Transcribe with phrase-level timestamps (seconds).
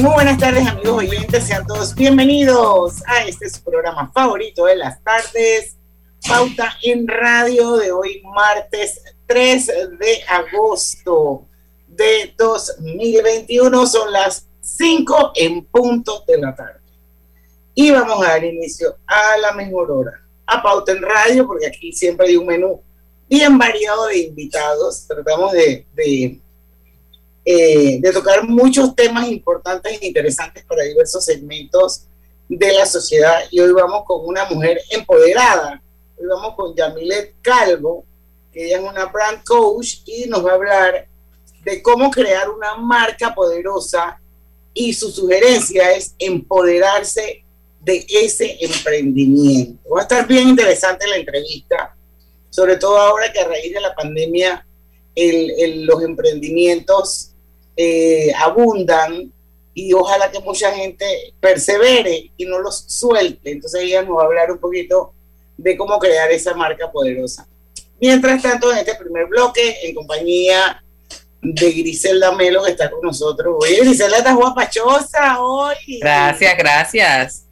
[0.00, 5.02] Muy buenas tardes amigos oyentes, sean todos bienvenidos a este su programa favorito de las
[5.02, 5.76] tardes,
[6.26, 9.66] Pauta en Radio de hoy martes 3
[9.98, 11.44] de agosto
[11.86, 16.80] de 2021, son las 5 en punto de la tarde.
[17.74, 21.92] Y vamos a dar inicio a la mejor hora, a Pauta en Radio, porque aquí
[21.92, 22.80] siempre hay un menú
[23.28, 26.40] bien variado de invitados, tratamos de, de
[27.44, 32.02] eh, de tocar muchos temas importantes e interesantes para diversos segmentos
[32.48, 33.40] de la sociedad.
[33.50, 35.80] Y hoy vamos con una mujer empoderada.
[36.18, 38.04] Hoy vamos con Yamilet Calvo,
[38.52, 41.08] que ella es una brand coach y nos va a hablar
[41.64, 44.20] de cómo crear una marca poderosa
[44.74, 47.44] y su sugerencia es empoderarse
[47.80, 49.90] de ese emprendimiento.
[49.90, 51.96] Va a estar bien interesante la entrevista,
[52.50, 54.66] sobre todo ahora que a raíz de la pandemia
[55.14, 57.29] el, el, los emprendimientos
[57.82, 59.32] eh, abundan
[59.72, 63.52] y ojalá que mucha gente persevere y no los suelte.
[63.52, 65.14] Entonces ella nos va a hablar un poquito
[65.56, 67.48] de cómo crear esa marca poderosa.
[67.98, 70.84] Mientras tanto, en este primer bloque, en compañía
[71.40, 73.56] de Griselda Melo, que está con nosotros.
[73.62, 76.00] Oye, Griselda, estás guapachosa hoy.
[76.02, 77.44] Gracias, gracias.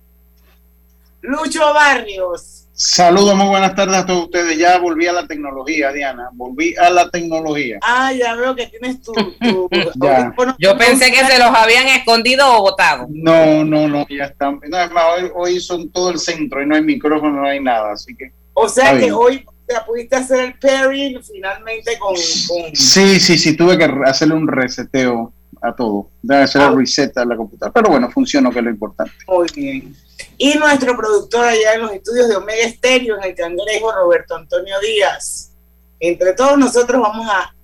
[1.22, 2.67] Lucho Barrios.
[2.80, 4.56] Saludos, muy buenas tardes a todos ustedes.
[4.56, 6.30] Ya volví a la tecnología, Diana.
[6.34, 7.80] Volví a la tecnología.
[7.82, 9.12] Ah, ya veo que tienes tu.
[9.12, 9.68] tu
[10.60, 13.08] Yo pensé que se los habían escondido o botado.
[13.10, 14.60] No, no, no, ya están.
[14.68, 17.58] No, es más, hoy, hoy, son todo el centro y no hay micrófono, no hay
[17.58, 18.30] nada, así que.
[18.54, 23.56] O sea que hoy ya pudiste hacer el pairing finalmente con, con, Sí, sí, sí,
[23.56, 26.10] tuve que hacerle un reseteo a todo.
[26.22, 26.68] Debe hacer ah.
[26.68, 27.72] el reset a la computadora.
[27.72, 29.12] Pero bueno, funcionó, que es lo importante.
[29.26, 29.96] Muy bien.
[30.36, 34.76] Y nuestro productor allá en los estudios de Omega Estéreo, en el Cangrejo, Roberto Antonio
[34.80, 35.52] Díaz.
[36.00, 37.54] Entre todos nosotros vamos a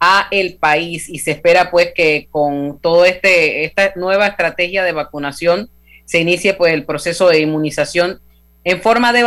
[0.00, 4.92] a el país y se espera pues que con todo este esta nueva estrategia de
[4.92, 5.70] vacunación
[6.06, 8.20] se inicie pues el proceso de inmunización
[8.64, 9.22] en forma de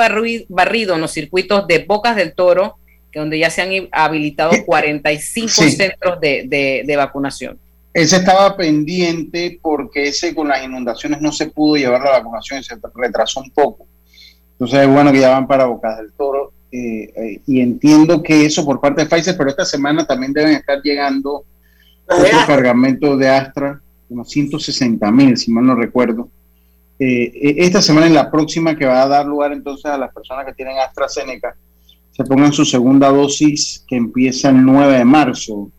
[0.50, 2.78] barrido en los circuitos de Bocas del Toro,
[3.12, 7.58] que donde ya se han habilitado 45 centros de, de vacunación.
[7.94, 12.64] Ese estaba pendiente porque ese con las inundaciones no se pudo llevar la vacunación y
[12.64, 13.86] se retrasó un poco.
[14.54, 16.54] Entonces es bueno que ya van para Bocas del Toro.
[16.72, 20.56] Eh, eh, y entiendo que eso por parte de Pfizer, pero esta semana también deben
[20.56, 21.46] estar llegando
[22.08, 26.30] otros cargamentos de Astra, como 160 mil, si mal no recuerdo.
[26.98, 30.46] Eh, esta semana y la próxima que va a dar lugar entonces a las personas
[30.48, 31.56] que tienen AstraZeneca,
[32.12, 35.72] se pongan su segunda dosis que empieza el 9 de marzo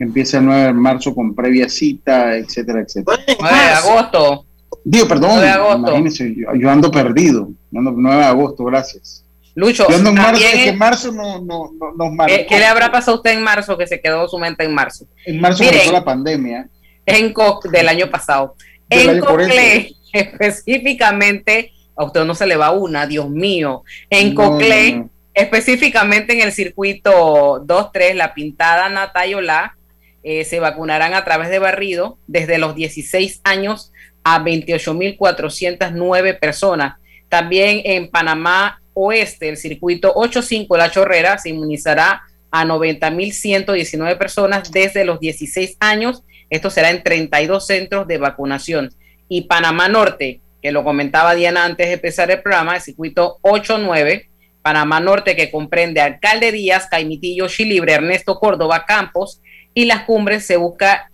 [0.00, 3.18] que empieza el 9 de marzo con previa cita, etcétera, etcétera.
[3.38, 4.46] 9 de agosto.
[4.82, 5.78] Digo, perdón, 9 de agosto.
[5.78, 7.50] imagínense, yo, ando perdido.
[7.76, 9.26] Ando 9 de agosto, gracias.
[9.54, 12.34] Lucho, yo ando en marzo, es que marzo no, no, no, nos marcó.
[12.34, 14.74] ¿Qué, ¿Qué, le habrá pasado a usted en marzo que se quedó su mente en
[14.74, 15.04] marzo?
[15.26, 16.66] En marzo empezó la pandemia.
[17.04, 18.56] En Co del año pasado.
[18.88, 23.82] Del en Cocle, específicamente, a usted no se le va una, Dios mío.
[24.08, 29.76] En no, Cocle, no, específicamente en el circuito 2-3, la pintada Natayola,
[30.22, 36.98] eh, se vacunarán a través de barrido desde los 16 años a 28.409 personas.
[37.28, 45.04] También en Panamá Oeste, el circuito 85 La Chorrera se inmunizará a 90.119 personas desde
[45.04, 48.90] los 16 años Esto será en 32 centros de vacunación.
[49.28, 54.28] Y Panamá Norte, que lo comentaba Diana antes de empezar el programa, el circuito 89,
[54.60, 59.40] Panamá Norte, que comprende Alcalde Díaz, Caimitillo, Chilibre, Ernesto Córdoba, Campos,
[59.74, 61.10] y las cumbres se busca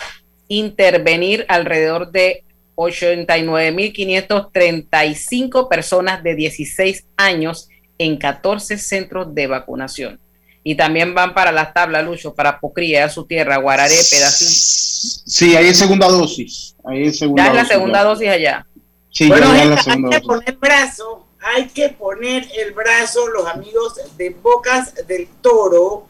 [0.49, 2.45] intervenir alrededor de
[2.77, 7.69] 89.535 personas de 16 años
[7.99, 10.21] en 14 centros de vacunación.
[10.63, 14.49] Y también van para las tablas, Lucho, para Pocría, su tierra, Guararé, Pedacín.
[14.49, 16.75] Sí, ahí es segunda dosis.
[16.85, 18.05] Ahí es segunda ya es la dosis, segunda ya.
[18.05, 18.67] dosis allá.
[19.11, 20.29] Sí, bueno, ya la gente, hay segunda que dosis.
[20.45, 26.09] poner brazo, hay que poner el brazo, los amigos de Bocas del Toro.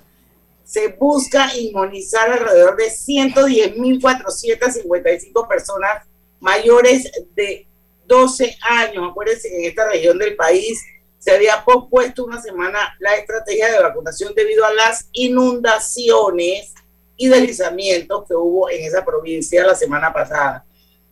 [0.67, 6.05] Se busca inmunizar alrededor de 110.455 personas
[6.41, 7.67] mayores de
[8.07, 9.11] 12 años.
[9.11, 10.79] Acuérdense que en esta región del país
[11.19, 16.75] se había pospuesto una semana la estrategia de vacunación debido a las inundaciones
[17.17, 20.65] y deslizamientos que hubo en esa provincia la semana pasada.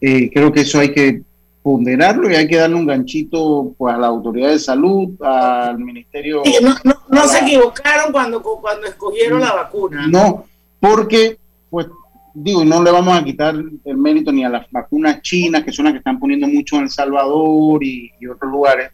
[0.00, 1.22] Eh, creo que eso hay que
[1.62, 6.42] ponderarlo y hay que darle un ganchito pues, a la autoridad de salud, al ministerio.
[6.44, 10.06] Sí, no no, no a se equivocaron cuando, cuando escogieron la vacuna.
[10.06, 10.44] No,
[10.78, 11.38] porque,
[11.68, 11.88] pues,
[12.34, 15.86] digo, no le vamos a quitar el mérito ni a las vacunas chinas, que son
[15.86, 18.90] las que están poniendo mucho en El Salvador y, y otros lugares.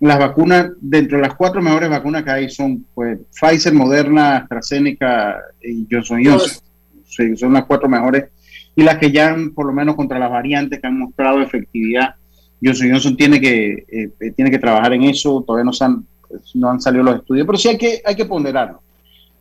[0.00, 5.36] Las vacunas, dentro de las cuatro mejores vacunas que hay son, pues, Pfizer, Moderna, AstraZeneca
[5.62, 6.64] y Johnson Johnson.
[7.04, 8.24] Sí, son las cuatro mejores.
[8.74, 12.14] Y las que ya, han, por lo menos contra las variantes que han mostrado efectividad,
[12.62, 15.42] Johnson Johnson tiene que, eh, tiene que trabajar en eso.
[15.46, 16.06] Todavía no, se han,
[16.54, 18.80] no han salido los estudios, pero sí hay que, hay que ponderarlo.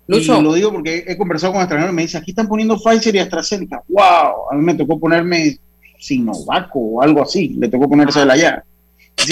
[0.07, 0.39] Lucho.
[0.39, 3.15] Y lo digo porque he conversado con extranjeros y me dice, aquí están poniendo Pfizer
[3.15, 3.83] y AstraZeneca.
[3.87, 4.51] ¡Wow!
[4.51, 5.57] A mí me tocó ponerme
[5.99, 7.49] Sinovac o algo así.
[7.57, 8.63] Le tocó ponerse de la allá.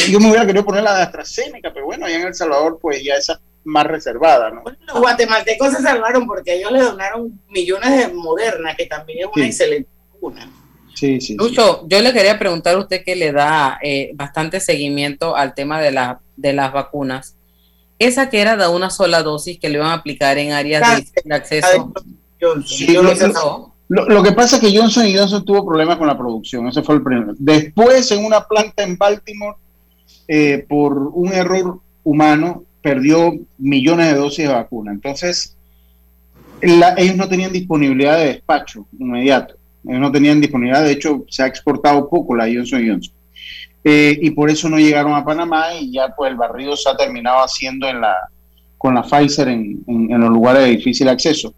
[0.10, 3.04] Yo me hubiera querido poner la de AstraZeneca, pero bueno, allá en El Salvador, pues
[3.04, 4.62] ya esa es más reservada, ¿no?
[4.64, 9.26] Bueno, los guatemaltecos se salvaron porque ellos le donaron millones de Moderna, que también es
[9.26, 9.50] una Sí.
[9.50, 10.52] excelente vacuna.
[10.96, 11.28] Sí, sí.
[11.28, 11.36] sí.
[11.38, 15.80] Lucho, yo le quería preguntar a usted que le da eh, bastante seguimiento al tema
[15.82, 17.36] de, la, de las vacunas.
[18.00, 21.22] Esa que era de una sola dosis que le iban a aplicar en áreas de
[21.30, 21.64] Cáncer.
[21.64, 21.94] acceso.
[22.40, 22.56] Yo.
[23.90, 26.84] Lo, lo que pasa es que Johnson y Johnson tuvo problemas con la producción, ese
[26.84, 27.34] fue el primero.
[27.38, 29.58] Después, en una planta en Baltimore,
[30.28, 34.92] eh, por un error humano, perdió millones de dosis de vacuna.
[34.92, 35.56] Entonces,
[36.62, 39.56] ellos no tenían disponibilidad de despacho inmediato.
[39.86, 43.14] Ellos no tenían disponibilidad, de hecho, se ha exportado poco la Johnson Johnson.
[43.84, 46.98] Eh, y por eso no llegaron a Panamá y ya pues el barrido se ha
[46.98, 48.14] terminado haciendo en la,
[48.78, 51.54] con la Pfizer en, en- los lugares de difícil acceso.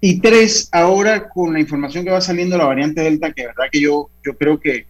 [0.00, 3.80] Y tres, ahora con la información que va saliendo la variante Delta, que verdad que
[3.82, 4.86] yo, yo creo que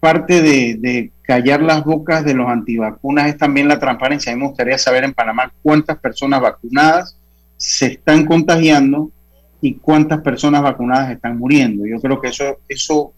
[0.00, 4.32] parte de callar las bocas de los antivacunas es también la transparencia.
[4.32, 7.16] A mí me gustaría saber en Panamá cuántas personas vacunadas
[7.56, 9.12] se están contagiando
[9.60, 11.86] y cuántas personas vacunadas están muriendo.
[11.86, 13.12] Yo creo que eso, eso,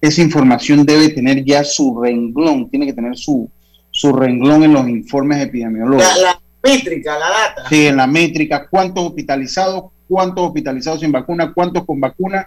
[0.00, 3.50] esa información debe tener ya su renglón, tiene que tener su,
[3.90, 6.16] su renglón en los informes epidemiológicos.
[6.22, 7.68] La, la métrica, la data.
[7.68, 12.46] Sí, en la métrica, cuántos hospitalizados, cuántos hospitalizados sin vacuna, cuántos con vacuna.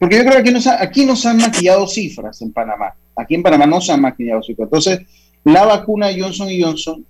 [0.00, 2.92] Porque yo creo que aquí no, se, aquí no se han maquillado cifras en Panamá.
[3.18, 4.40] Aquí en Panamá no se han maquillado.
[4.46, 5.00] Entonces,
[5.44, 7.04] la vacuna Johnson Johnson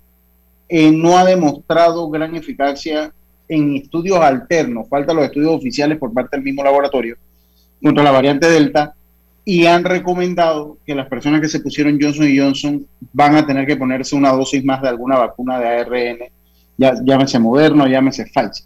[0.67, 3.13] eh, no ha demostrado gran eficacia
[3.47, 4.87] en estudios alternos.
[4.89, 7.15] Faltan los estudios oficiales por parte del mismo laboratorio
[7.81, 8.93] contra la variante Delta
[9.45, 13.77] y han recomendado que las personas que se pusieron Johnson Johnson van a tener que
[13.77, 16.19] ponerse una dosis más de alguna vacuna de ARN
[16.79, 18.65] ya, llámese Moderno, llámese Pfizer.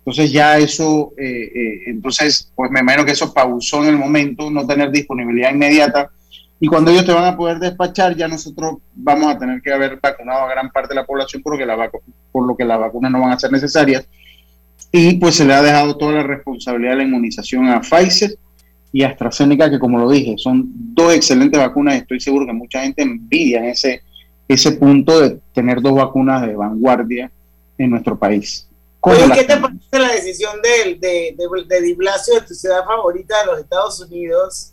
[0.00, 4.50] Entonces ya eso, eh, eh, entonces, pues me imagino que eso pausó en el momento,
[4.50, 6.10] no tener disponibilidad inmediata.
[6.60, 9.98] Y cuando ellos te van a poder despachar, ya nosotros vamos a tener que haber
[10.00, 12.00] vacunado a gran parte de la población por lo que, la vacu-
[12.32, 14.06] por lo que las vacunas no van a ser necesarias.
[14.90, 18.36] y pues se le ha dejado toda la responsabilidad de la inmunización a Pfizer
[18.92, 23.02] y AstraZeneca, que como lo dije, son dos excelentes vacunas estoy seguro que mucha gente
[23.02, 24.02] envidia ese,
[24.48, 27.30] ese punto de tener dos vacunas de vanguardia
[27.76, 28.66] en nuestro país.
[29.00, 32.84] Oye, ¿qué te parece la decisión de, de, de, de Di Blasio, de tu ciudad
[32.84, 34.72] favorita de los Estados Unidos,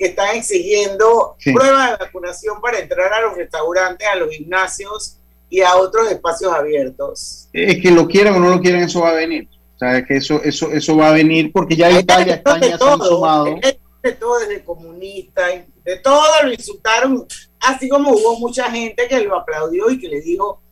[0.00, 5.18] que están exigiendo pruebas de vacunación para entrar a los restaurantes, a los gimnasios
[5.50, 7.50] y a otros espacios abiertos?
[7.52, 9.46] Es que lo quieran o no lo quieran, eso va a venir.
[9.74, 12.98] O sea, que eso, eso, eso va a venir porque ya Italia, España se han
[12.98, 13.56] sumado.
[14.02, 15.48] De todo, desde comunista,
[15.84, 17.26] de todo lo insultaron,
[17.60, 20.62] así como hubo mucha gente que lo aplaudió y que le dijo,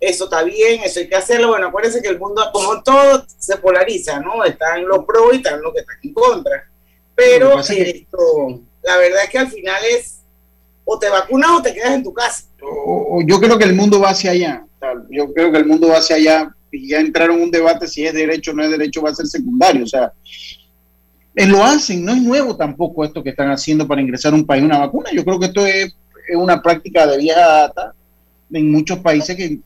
[0.00, 1.48] eso está bien, eso hay que hacerlo.
[1.48, 4.42] Bueno, acuérdense que el mundo, como todo, se polariza, ¿no?
[4.44, 6.64] Están los pros y están los que están en contra.
[7.14, 10.22] Pero esto, la verdad es que al final es
[10.84, 12.44] o te vacunas o te quedas en tu casa.
[13.26, 14.64] yo creo que el mundo va hacia allá.
[15.10, 18.06] yo creo que el mundo va hacia allá y ya entraron en un debate si
[18.06, 19.84] es derecho o no es derecho, va a ser secundario.
[19.84, 20.12] O sea,
[21.34, 24.46] eh, lo hacen, no es nuevo tampoco esto que están haciendo para ingresar a un
[24.46, 25.10] país una vacuna.
[25.12, 25.94] Yo creo que esto es,
[26.34, 27.94] una práctica de vieja data
[28.50, 29.58] en muchos países que...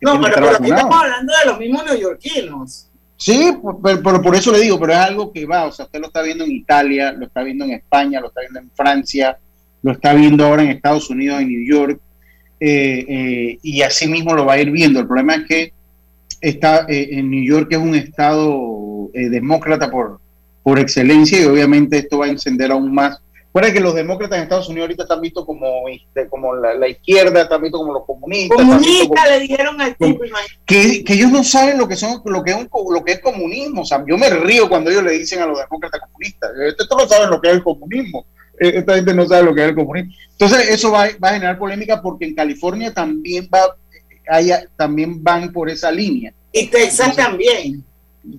[0.00, 2.85] no, pero, aquí estamos hablando de los mismos neoyorquinos.
[3.16, 3.50] Sí,
[3.82, 6.20] pero, por eso le digo, pero es algo que va, o sea, usted lo está
[6.20, 9.38] viendo en Italia, lo está viendo en España, lo está viendo en Francia,
[9.82, 11.98] lo está viendo ahora en Estados Unidos, en New York,
[12.60, 15.00] eh, eh, y así mismo lo va a ir viendo.
[15.00, 15.72] El problema es que
[16.40, 20.20] está eh, en New York es un estado demócrata por,
[20.62, 23.18] por excelencia y obviamente esto va a encender aún más
[23.56, 27.40] Recuerda que los demócratas en Estados Unidos ahorita están vistos como, este, como la, izquierda,
[27.40, 28.54] están vistos como los comunistas.
[28.54, 30.24] Comunistas le dijeron al tipo.
[30.66, 33.20] Que, que, ellos no saben lo que son, lo que es un, lo que es
[33.20, 33.80] comunismo.
[33.80, 36.50] O sea, yo me río cuando ellos le dicen a los demócratas comunistas.
[36.66, 38.26] Estos no saben lo que es el comunismo.
[38.60, 40.12] Eh, esta gente no sabe lo que es el comunismo.
[40.32, 43.74] Entonces eso va, va a generar polémica porque en California también va,
[44.28, 46.30] haya, también van por esa línea.
[46.52, 47.82] Y Texas también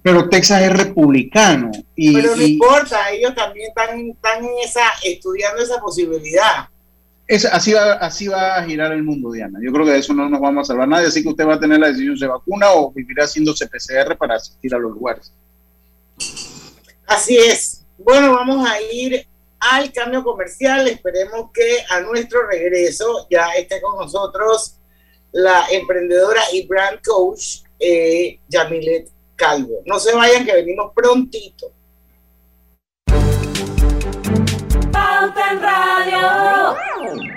[0.04, 1.72] pero Texas es republicano.
[1.96, 6.70] Y, pero no importa, ellos también están, están en esa, estudiando esa posibilidad.
[7.28, 9.60] Es, así, va, así va a girar el mundo, Diana.
[9.62, 11.56] Yo creo que de eso no nos vamos a salvar nadie, así que usted va
[11.56, 15.34] a tener la decisión se vacuna o vivirá haciéndose PCR para asistir a los lugares.
[17.06, 17.86] Así es.
[17.98, 19.28] Bueno, vamos a ir
[19.60, 20.88] al cambio comercial.
[20.88, 24.78] Esperemos que a nuestro regreso ya esté con nosotros
[25.34, 29.84] la emprendedora y brand coach eh, Yamilet Calvo.
[29.86, 31.72] No se vayan que venimos prontito.
[34.92, 37.37] Pauta en Radio.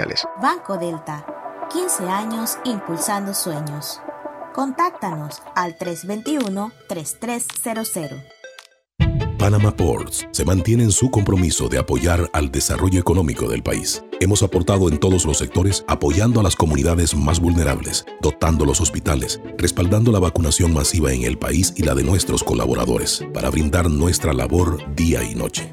[0.00, 1.26] sociales Banco Delta,
[1.72, 4.00] 15 años impulsando sueños.
[4.54, 8.24] Contáctanos al 321-3300.
[9.38, 14.04] Panama Ports se mantiene en su compromiso de apoyar al desarrollo económico del país.
[14.20, 19.40] Hemos aportado en todos los sectores apoyando a las comunidades más vulnerables, dotando los hospitales,
[19.56, 24.34] respaldando la vacunación masiva en el país y la de nuestros colaboradores, para brindar nuestra
[24.34, 25.72] labor día y noche.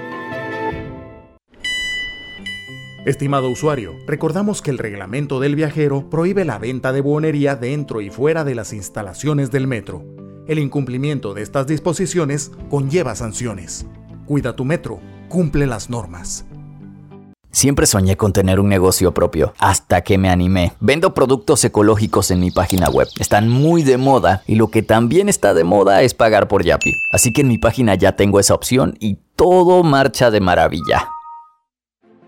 [3.03, 8.11] Estimado usuario, recordamos que el reglamento del viajero prohíbe la venta de buonería dentro y
[8.11, 10.05] fuera de las instalaciones del metro.
[10.47, 13.87] El incumplimiento de estas disposiciones conlleva sanciones.
[14.27, 16.45] Cuida tu metro, cumple las normas.
[17.49, 20.73] Siempre soñé con tener un negocio propio, hasta que me animé.
[20.79, 23.07] Vendo productos ecológicos en mi página web.
[23.19, 26.93] Están muy de moda y lo que también está de moda es pagar por Yapi.
[27.11, 31.09] Así que en mi página ya tengo esa opción y todo marcha de maravilla.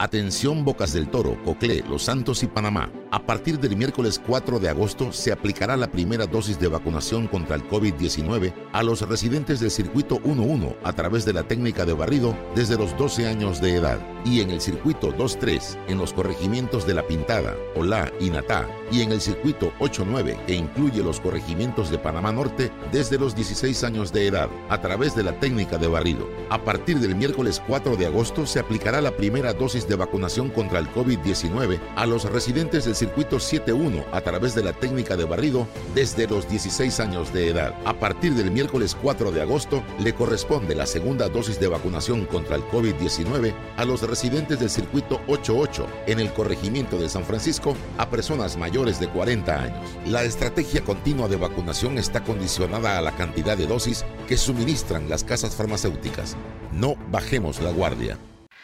[0.03, 2.91] Atención Bocas del Toro, Coclé, Los Santos y Panamá.
[3.09, 7.55] A partir del miércoles 4 de agosto se aplicará la primera dosis de vacunación contra
[7.55, 12.35] el COVID-19 a los residentes del circuito 11 a través de la técnica de barrido
[12.53, 16.95] desde los 12 años de edad y en el circuito 23 en los corregimientos de
[16.95, 21.99] La Pintada, Olá y Natá y en el circuito 89 que incluye los corregimientos de
[21.99, 26.27] Panamá Norte desde los 16 años de edad a través de la técnica de barrido.
[26.49, 30.79] A partir del miércoles 4 de agosto se aplicará la primera dosis de vacunación contra
[30.79, 35.67] el COVID-19 a los residentes del circuito 71 a través de la técnica de barrido
[35.95, 37.73] desde los 16 años de edad.
[37.85, 42.55] A partir del miércoles 4 de agosto le corresponde la segunda dosis de vacunación contra
[42.55, 48.09] el COVID-19 a los residentes del circuito 88 en el corregimiento de San Francisco a
[48.09, 49.89] personas mayores de 40 años.
[50.07, 55.23] La estrategia continua de vacunación está condicionada a la cantidad de dosis que suministran las
[55.23, 56.35] casas farmacéuticas.
[56.71, 58.17] No bajemos la guardia.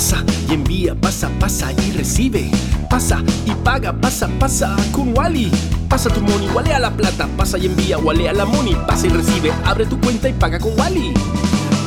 [0.00, 2.50] pasa y envía, pasa, pasa y recibe.
[2.88, 5.52] Pasa y paga, pasa, pasa con Wally.
[5.90, 9.52] Pasa tu money, a la plata, pasa y envía, a la money, pasa y recibe,
[9.62, 11.12] abre tu cuenta y paga con Wally.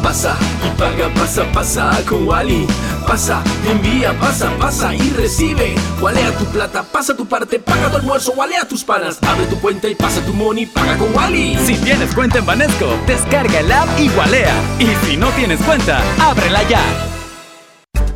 [0.03, 2.67] Pasa y paga, pasa, pasa con Wally.
[3.07, 5.73] Pasa, y envía, pasa, pasa y recibe.
[5.73, 9.17] a tu plata, pasa tu parte, paga tu almuerzo, a tus panas.
[9.23, 11.57] Abre tu cuenta y pasa tu money, paga con Wally.
[11.65, 14.53] Si tienes cuenta en Banesco, descarga el app y walea.
[14.77, 16.79] Y si no tienes cuenta, ábrela ya.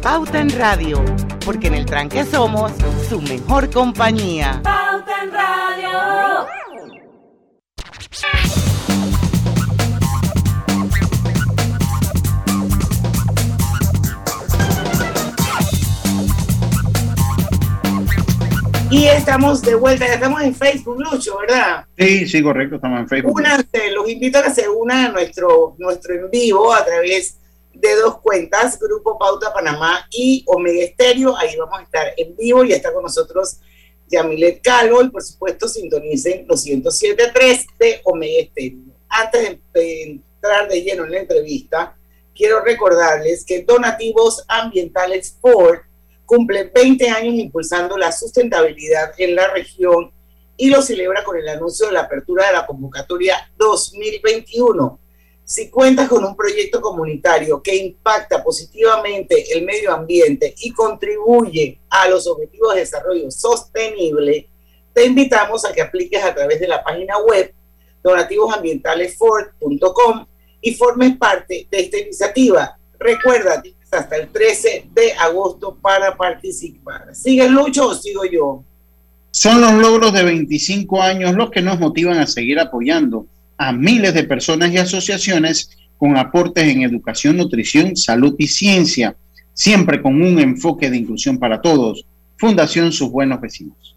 [0.07, 1.03] Pauta en Radio,
[1.43, 2.71] porque en el tranque somos
[3.09, 4.61] su mejor compañía.
[4.63, 6.47] Pauta en Radio.
[18.89, 21.85] Y estamos de vuelta, ya estamos en Facebook, Lucho, ¿verdad?
[21.97, 23.35] Sí, sí, correcto, estamos en Facebook.
[23.35, 27.36] Únanse, los invito a que se unan a nuestro, nuestro en vivo a través
[27.79, 31.37] de dos cuentas, Grupo Pauta Panamá y Omega Estéreo.
[31.37, 33.59] Ahí vamos a estar en vivo y está con nosotros
[34.07, 38.79] Yamilet Calvo y por supuesto sintonicen los 107.3 de Omega Estéreo.
[39.09, 41.95] Antes de entrar de lleno en la entrevista,
[42.33, 45.79] quiero recordarles que Donativos Ambientales Ford
[46.25, 50.11] cumple 20 años impulsando la sustentabilidad en la región
[50.57, 54.99] y lo celebra con el anuncio de la apertura de la convocatoria 2021
[55.47, 62.09] si cuentas con un proyecto comunitario que impacta positivamente el medio ambiente y contribuye a
[62.09, 64.49] los objetivos de desarrollo sostenible,
[64.91, 67.53] te invitamos a que apliques a través de la página web
[68.03, 70.25] donativosambientalesford.com
[70.59, 72.77] y formes parte de esta iniciativa.
[72.99, 77.15] Recuerda, tienes hasta el 13 de agosto para participar.
[77.15, 78.65] ¿Sigue Lucho o sigo yo?
[79.31, 83.27] Son los logros de 25 años los que nos motivan a seguir apoyando
[83.57, 89.15] a miles de personas y asociaciones con aportes en educación, nutrición, salud y ciencia,
[89.53, 92.05] siempre con un enfoque de inclusión para todos.
[92.37, 93.95] Fundación Sus Buenos Vecinos.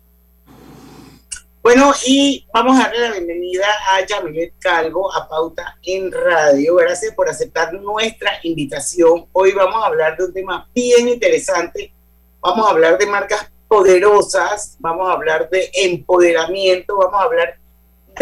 [1.63, 6.77] Bueno, y vamos a darle la bienvenida a Yamilet Calvo, a Pauta en Radio.
[6.77, 9.27] Gracias por aceptar nuestra invitación.
[9.33, 11.93] Hoy vamos a hablar de un tema bien interesante.
[12.41, 17.60] Vamos a hablar de marcas poderosas, vamos a hablar de empoderamiento, vamos a hablar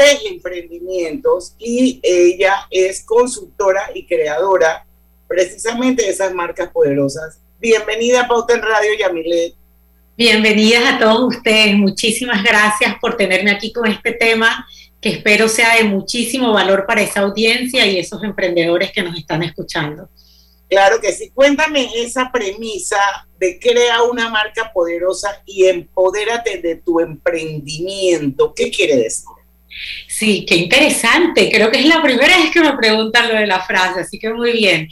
[0.04, 4.86] de emprendimientos y ella es consultora y creadora
[5.26, 7.40] precisamente de esas marcas poderosas.
[7.58, 9.54] Bienvenida a Pauta en Radio, Yamilet.
[10.16, 11.74] Bienvenidas a todos ustedes.
[11.74, 14.68] Muchísimas gracias por tenerme aquí con este tema
[15.00, 19.42] que espero sea de muchísimo valor para esa audiencia y esos emprendedores que nos están
[19.42, 20.08] escuchando.
[20.68, 21.30] Claro que sí.
[21.30, 22.98] Cuéntame esa premisa
[23.38, 28.54] de crea una marca poderosa y empodérate de tu emprendimiento.
[28.54, 29.26] ¿Qué quiere decir?
[30.06, 31.50] Sí, qué interesante.
[31.52, 34.32] Creo que es la primera vez que me preguntan lo de la frase, así que
[34.32, 34.88] muy bien.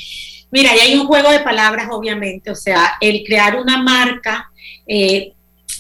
[0.51, 4.51] Mira, y hay un juego de palabras, obviamente, o sea, el crear una marca,
[4.87, 5.33] eh,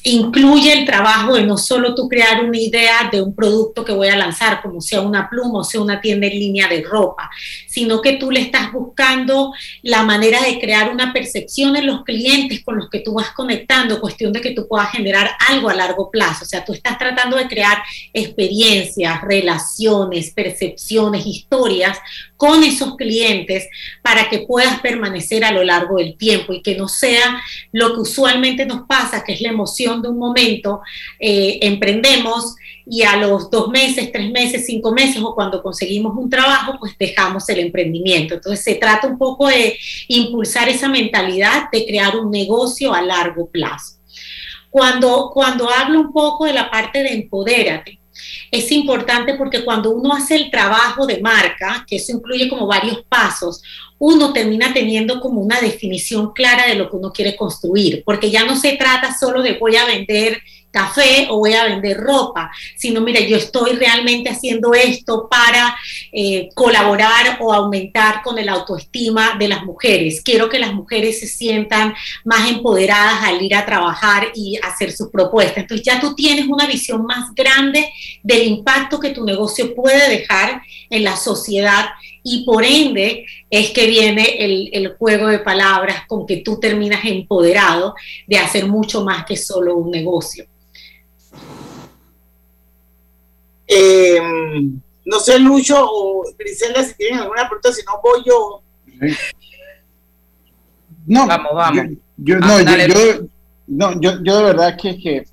[0.08, 4.06] incluye el trabajo de no solo tú crear una idea de un producto que voy
[4.06, 7.28] a lanzar, como sea una pluma o sea una tienda en línea de ropa,
[7.66, 12.62] sino que tú le estás buscando la manera de crear una percepción en los clientes
[12.64, 16.08] con los que tú vas conectando, cuestión de que tú puedas generar algo a largo
[16.08, 16.44] plazo.
[16.44, 21.98] O sea, tú estás tratando de crear experiencias, relaciones, percepciones, historias
[22.36, 23.68] con esos clientes
[24.02, 27.42] para que puedas permanecer a lo largo del tiempo y que no sea
[27.72, 30.80] lo que usualmente nos pasa, que es la emoción de un momento,
[31.18, 32.56] eh, emprendemos
[32.88, 36.96] y a los dos meses, tres meses, cinco meses o cuando conseguimos un trabajo, pues
[36.98, 38.34] dejamos el emprendimiento.
[38.34, 39.76] Entonces se trata un poco de
[40.08, 43.96] impulsar esa mentalidad de crear un negocio a largo plazo.
[44.70, 47.98] Cuando, cuando hablo un poco de la parte de empodérate,
[48.50, 53.02] es importante porque cuando uno hace el trabajo de marca, que eso incluye como varios
[53.08, 53.62] pasos,
[53.98, 58.44] uno termina teniendo como una definición clara de lo que uno quiere construir, porque ya
[58.44, 60.40] no se trata solo de voy a vender
[60.76, 65.74] café o voy a vender ropa, sino mira, yo estoy realmente haciendo esto para
[66.12, 70.20] eh, colaborar o aumentar con el autoestima de las mujeres.
[70.22, 71.94] Quiero que las mujeres se sientan
[72.26, 75.58] más empoderadas al ir a trabajar y hacer sus propuestas.
[75.58, 77.90] Entonces ya tú tienes una visión más grande
[78.22, 80.60] del impacto que tu negocio puede dejar
[80.90, 81.86] en la sociedad
[82.22, 87.04] y por ende es que viene el, el, juego de palabras con que tú terminas
[87.04, 87.94] empoderado
[88.26, 90.44] de hacer mucho más que solo un negocio.
[93.66, 94.20] Eh,
[95.04, 98.62] no sé, Lucho o Griselda, si tienen alguna pregunta, si no voy yo.
[101.06, 101.86] No, vamos, vamos.
[102.16, 103.26] Yo, no, yo,
[103.66, 105.24] no, yo, yo, de verdad que, que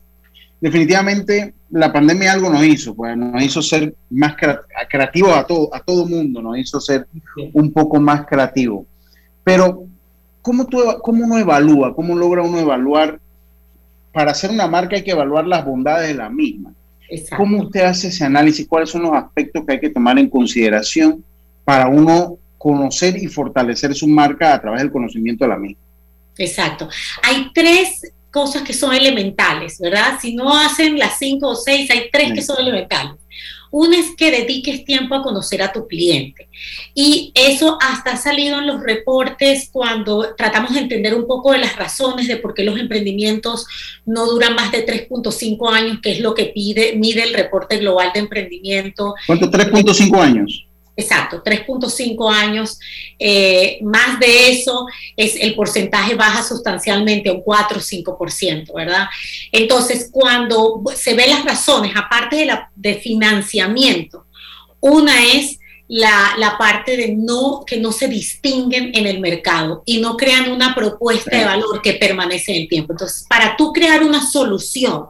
[0.60, 4.36] definitivamente la pandemia algo nos hizo, pues nos hizo ser más
[4.90, 7.08] creativos a todo, a todo mundo, nos hizo ser
[7.54, 8.86] un poco más creativos.
[9.44, 9.86] Pero,
[10.42, 11.96] ¿cómo, tú, ¿cómo uno evalúa?
[11.96, 13.20] ¿Cómo logra uno evaluar?
[14.14, 16.74] Para hacer una marca hay que evaluar las bondades de la misma.
[17.36, 18.68] ¿Cómo usted hace ese análisis?
[18.68, 21.24] ¿Cuáles son los aspectos que hay que tomar en consideración
[21.66, 25.82] para uno conocer y fortalecer su marca a través del conocimiento de la misma?
[26.38, 26.88] Exacto.
[27.22, 30.18] Hay tres cosas que son elementales, ¿verdad?
[30.20, 33.14] Si no hacen las cinco o seis, hay tres que son elementales.
[33.76, 36.48] Una es que dediques tiempo a conocer a tu cliente.
[36.94, 41.58] Y eso hasta ha salido en los reportes cuando tratamos de entender un poco de
[41.58, 43.66] las razones de por qué los emprendimientos
[44.06, 48.12] no duran más de 3.5 años, que es lo que pide, mide el reporte global
[48.14, 49.16] de emprendimiento.
[49.26, 49.50] ¿Cuánto?
[49.50, 50.68] 3.5 años.
[50.96, 52.80] Exacto, 3.5 años.
[53.18, 54.86] Eh, más de eso,
[55.18, 59.08] es, el porcentaje baja sustancialmente a un 4 o 5%, ¿verdad?
[59.52, 64.26] Entonces, cuando se ven las razones, aparte de, la, de financiamiento,
[64.80, 70.18] una es la, parte de no, que no se distinguen en el mercado y no
[70.18, 72.94] crean una propuesta de valor que permanece en el tiempo.
[72.94, 75.06] Entonces, para tú crear una solución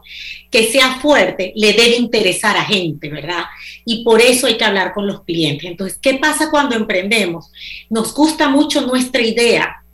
[0.50, 3.44] que sea fuerte, le debe interesar a gente, ¿verdad?
[3.84, 5.70] Y por eso hay que hablar con los clientes.
[5.70, 7.50] Entonces, ¿qué pasa cuando emprendemos?
[7.90, 9.84] Nos gusta mucho nuestra idea,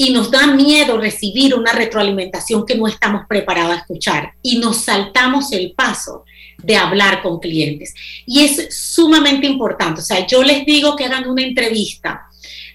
[0.00, 4.84] y nos da miedo recibir una retroalimentación que no estamos preparados a escuchar y nos
[4.84, 6.24] saltamos el paso
[6.62, 7.92] de hablar con clientes.
[8.24, 10.00] Y es sumamente importante.
[10.00, 12.27] O sea, yo les digo que hagan una entrevista.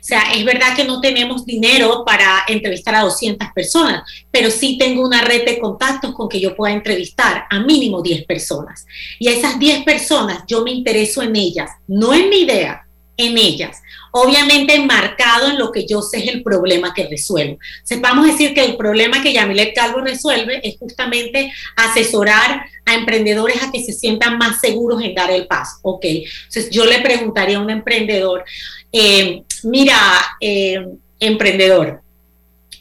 [0.03, 4.77] O sea, es verdad que no tenemos dinero para entrevistar a 200 personas, pero sí
[4.77, 8.85] tengo una red de contactos con que yo pueda entrevistar a mínimo 10 personas.
[9.17, 12.85] Y a esas 10 personas yo me intereso en ellas, no en mi idea,
[13.15, 13.77] en ellas
[14.15, 17.57] obviamente enmarcado en lo que yo sé es el problema que resuelvo.
[17.83, 23.71] Sepamos decir que el problema que Yamilet Calvo resuelve es justamente asesorar a emprendedores a
[23.71, 25.77] que se sientan más seguros en dar el paso.
[25.81, 28.45] Ok, entonces yo le preguntaría a un emprendedor,
[28.91, 29.97] eh, mira,
[30.39, 30.85] eh,
[31.19, 32.01] emprendedor,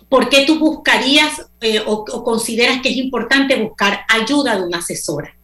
[0.09, 5.35] ¿por qué tú buscarías eh, o, consideras que es importante buscar ayuda de una asesora?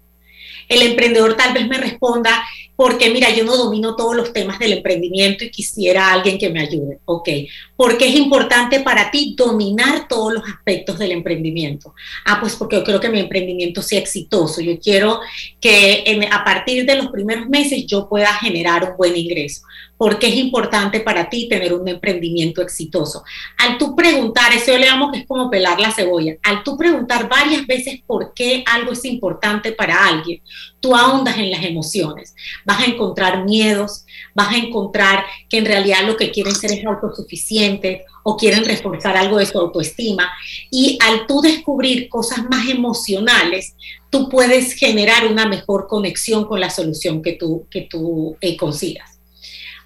[0.69, 2.45] el emprendedor tal vez me responda,
[2.77, 6.61] porque mira, yo no domino todos los temas del emprendimiento y quisiera alguien que me
[6.61, 7.01] ayude.
[7.07, 7.29] Ok,
[7.75, 11.95] ¿por qué es importante para ti dominar todos los aspectos del emprendimiento?
[12.25, 14.61] Ah, pues porque yo creo que mi emprendimiento sea exitoso.
[14.61, 15.21] Yo quiero
[15.61, 19.63] que a partir de los primeros meses yo pueda generar un buen ingreso.
[19.99, 23.25] ¿Por qué es importante para ti tener un emprendimiento exitoso?
[23.59, 26.79] Al tú preguntar, eso yo le llamo que es como pelar la cebolla, al tú
[26.79, 30.41] preguntar varias veces por qué algo es importante para alguien,
[30.81, 32.35] tú ahondas en las emociones,
[32.65, 36.87] vas a encontrar miedos, vas a encontrar que en realidad lo que quieren ser es
[36.87, 40.31] autosuficientes o quieren reforzar algo de su autoestima.
[40.71, 43.75] Y al tú descubrir cosas más emocionales,
[44.11, 49.18] tú puedes generar una mejor conexión con la solución que tú, que tú eh, consigas.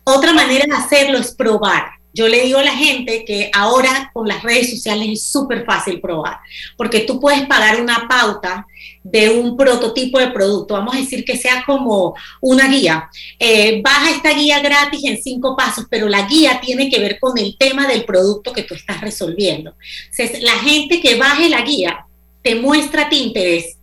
[0.04, 2.02] Otra manera de hacerlo es probar.
[2.14, 5.98] Yo le digo a la gente que ahora con las redes sociales es súper fácil
[5.98, 6.38] probar,
[6.76, 8.66] porque tú puedes pagar una pauta
[9.02, 13.08] de un prototipo de producto, vamos a decir que sea como una guía.
[13.38, 17.38] Eh, baja esta guía gratis en cinco pasos, pero la guía tiene que ver con
[17.38, 19.74] el tema del producto que tú estás resolviendo.
[20.10, 22.06] Entonces, la gente que baje la guía
[22.42, 23.78] te muestra tu interés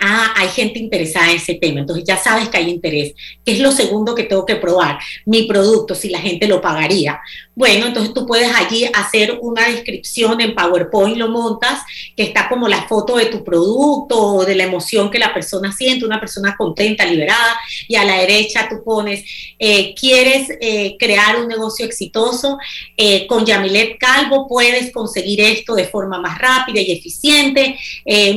[0.00, 3.14] ah, hay gente interesada en ese tema, entonces ya sabes que hay interés.
[3.44, 4.98] ¿Qué es lo segundo que tengo que probar?
[5.26, 7.20] Mi producto, si la gente lo pagaría.
[7.60, 11.82] Bueno, entonces tú puedes allí hacer una descripción en PowerPoint, lo montas,
[12.16, 15.70] que está como la foto de tu producto o de la emoción que la persona
[15.70, 19.24] siente, una persona contenta, liberada, y a la derecha tú pones,
[19.58, 22.56] eh, ¿quieres eh, crear un negocio exitoso?
[22.96, 27.78] Eh, con Yamilet Calvo puedes conseguir esto de forma más rápida y eficiente,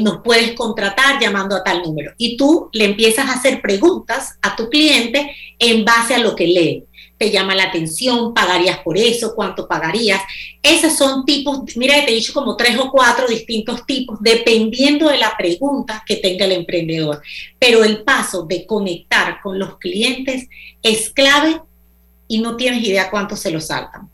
[0.02, 2.13] nos puedes contratar llamando a tal número.
[2.18, 6.48] Y tú le empiezas a hacer preguntas a tu cliente en base a lo que
[6.48, 6.86] lee
[7.24, 10.22] te llama la atención, pagarías por eso, cuánto pagarías.
[10.62, 15.18] Esos son tipos, mira, te he dicho como tres o cuatro distintos tipos, dependiendo de
[15.18, 17.22] la pregunta que tenga el emprendedor.
[17.58, 20.50] Pero el paso de conectar con los clientes
[20.82, 21.62] es clave
[22.28, 24.10] y no tienes idea cuánto se lo saltan.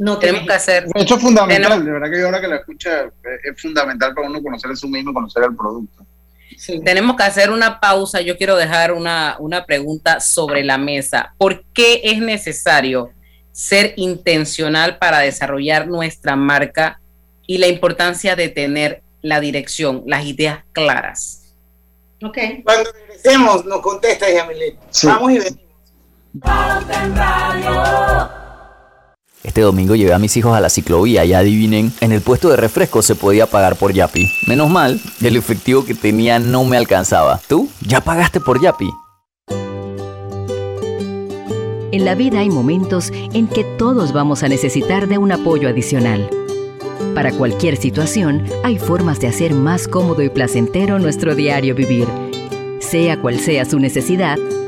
[0.00, 0.86] No tenemos que hacer.
[0.94, 3.04] Eso es fundamental, de verdad que yo ahora que la escucha
[3.44, 6.07] es fundamental para uno conocer a su mismo, conocer el producto.
[6.84, 8.20] Tenemos que hacer una pausa.
[8.20, 11.34] Yo quiero dejar una, una pregunta sobre la mesa.
[11.38, 13.10] ¿Por qué es necesario
[13.52, 17.00] ser intencional para desarrollar nuestra marca
[17.46, 21.54] y la importancia de tener la dirección, las ideas claras?
[22.22, 22.38] Ok.
[22.64, 24.76] Cuando regresemos, nos contesta Yamilet.
[25.04, 25.68] Vamos y venimos.
[29.48, 32.58] Este domingo llevé a mis hijos a la ciclovía y adivinen, en el puesto de
[32.58, 34.30] refresco se podía pagar por Yapi.
[34.46, 37.40] Menos mal, el efectivo que tenía no me alcanzaba.
[37.48, 37.66] ¿Tú?
[37.80, 38.90] ¿Ya pagaste por Yapi?
[41.92, 46.28] En la vida hay momentos en que todos vamos a necesitar de un apoyo adicional.
[47.14, 52.06] Para cualquier situación, hay formas de hacer más cómodo y placentero nuestro diario vivir.
[52.80, 54.36] Sea cual sea su necesidad,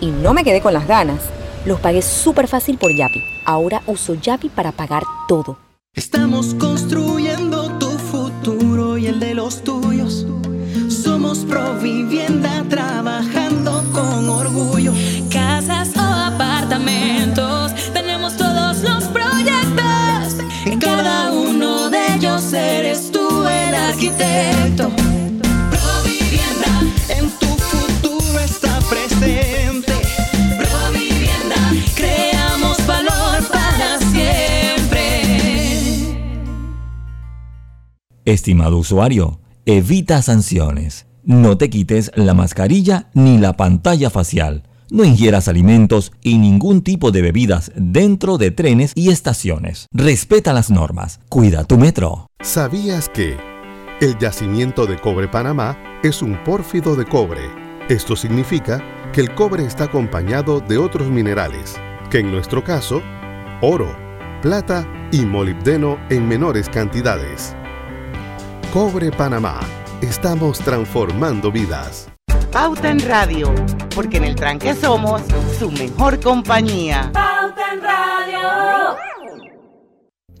[0.00, 1.20] y no me quedé con las ganas.
[1.64, 3.22] Los pagué súper fácil por Yapi.
[3.44, 5.58] Ahora uso Yapi para pagar todo.
[5.94, 10.26] Estamos construyendo tu futuro y el de los tuyos.
[10.88, 12.97] Somos Provivienda trabajando
[38.28, 41.06] Estimado usuario, evita sanciones.
[41.24, 44.64] No te quites la mascarilla ni la pantalla facial.
[44.90, 49.86] No ingieras alimentos y ningún tipo de bebidas dentro de trenes y estaciones.
[49.94, 51.20] Respeta las normas.
[51.30, 52.26] Cuida tu metro.
[52.40, 53.34] ¿Sabías que
[54.02, 57.50] el yacimiento de cobre Panamá es un pórfido de cobre?
[57.88, 61.76] Esto significa que el cobre está acompañado de otros minerales,
[62.10, 63.00] que en nuestro caso,
[63.62, 63.96] oro,
[64.42, 67.56] plata y molibdeno en menores cantidades.
[68.72, 69.60] Cobre Panamá.
[70.02, 72.06] Estamos transformando vidas.
[72.52, 73.50] Pauta en Radio,
[73.94, 75.22] porque en el tranque somos
[75.58, 77.10] su mejor compañía.
[77.14, 78.96] Pauta en Radio.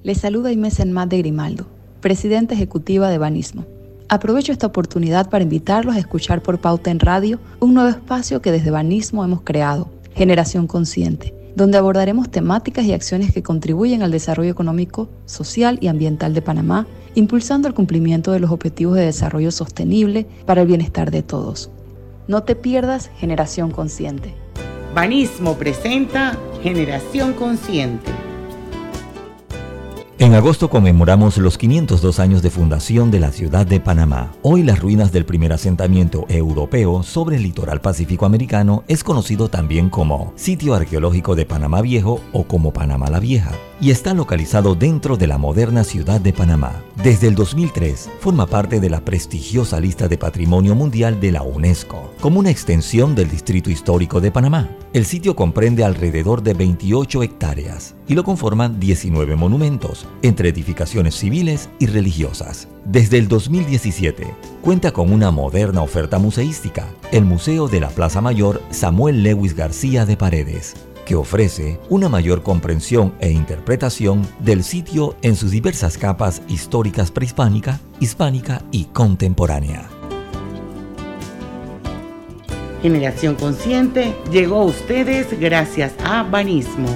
[0.02, 1.68] Les saluda Inés Enmat de Grimaldo,
[2.02, 3.64] presidenta ejecutiva de Banismo.
[4.10, 8.52] Aprovecho esta oportunidad para invitarlos a escuchar por Pauta en Radio un nuevo espacio que
[8.52, 14.50] desde Banismo hemos creado, Generación Consciente, donde abordaremos temáticas y acciones que contribuyen al desarrollo
[14.50, 16.86] económico, social y ambiental de Panamá,
[17.18, 21.68] impulsando el cumplimiento de los objetivos de desarrollo sostenible para el bienestar de todos.
[22.28, 24.34] No te pierdas Generación Consciente.
[24.94, 28.17] Banismo presenta Generación Consciente.
[30.20, 34.32] En agosto conmemoramos los 502 años de fundación de la ciudad de Panamá.
[34.42, 39.88] Hoy las ruinas del primer asentamiento europeo sobre el litoral pacífico americano es conocido también
[39.90, 45.16] como Sitio Arqueológico de Panamá Viejo o como Panamá la Vieja y está localizado dentro
[45.16, 46.82] de la moderna ciudad de Panamá.
[47.02, 52.12] Desde el 2003 forma parte de la prestigiosa lista de Patrimonio Mundial de la UNESCO,
[52.20, 54.68] como una extensión del Distrito Histórico de Panamá.
[54.92, 61.68] El sitio comprende alrededor de 28 hectáreas y lo conforman 19 monumentos, entre edificaciones civiles
[61.78, 62.68] y religiosas.
[62.84, 68.62] Desde el 2017 cuenta con una moderna oferta museística, el Museo de la Plaza Mayor
[68.70, 70.74] Samuel Lewis García de Paredes,
[71.06, 77.80] que ofrece una mayor comprensión e interpretación del sitio en sus diversas capas históricas prehispánica,
[78.00, 79.88] hispánica y contemporánea.
[82.82, 86.88] Generación Consciente llegó a ustedes gracias a Banismo.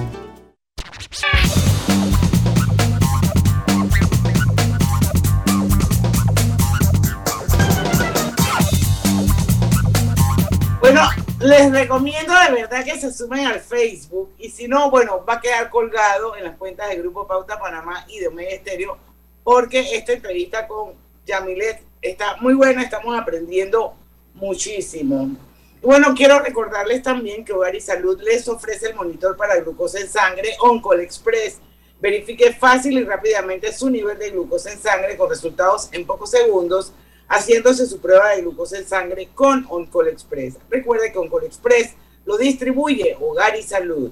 [11.43, 15.41] Les recomiendo de verdad que se sumen al Facebook y si no, bueno, va a
[15.41, 18.97] quedar colgado en las cuentas del Grupo Pauta Panamá y de Omega Estéreo
[19.43, 20.93] porque esta entrevista con
[21.25, 23.93] Yamilet está muy buena, estamos aprendiendo
[24.33, 25.35] muchísimo.
[25.81, 30.07] Bueno, quiero recordarles también que Hogar y Salud les ofrece el monitor para glucosa en
[30.07, 31.59] sangre Oncol Express.
[31.99, 36.93] Verifique fácil y rápidamente su nivel de glucosa en sangre con resultados en pocos segundos,
[37.27, 40.55] haciéndose su prueba de glucosa en sangre con Oncol Express.
[40.69, 41.93] Recuerde que Oncol Express
[42.25, 44.11] lo distribuye Hogar y Salud.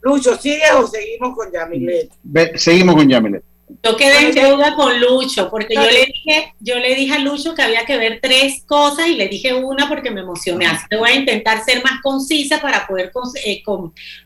[0.00, 2.10] Lucho, ¿sigue o seguimos con Yamilet?
[2.56, 3.42] seguimos con Yamilet.
[3.82, 7.54] Yo quedé en deuda con Lucho, porque yo le dije, yo le dije a Lucho
[7.54, 10.66] que había que ver tres cosas y le dije una porque me emocioné.
[10.66, 13.10] Así que voy a intentar ser más concisa para poder
[13.44, 13.62] eh,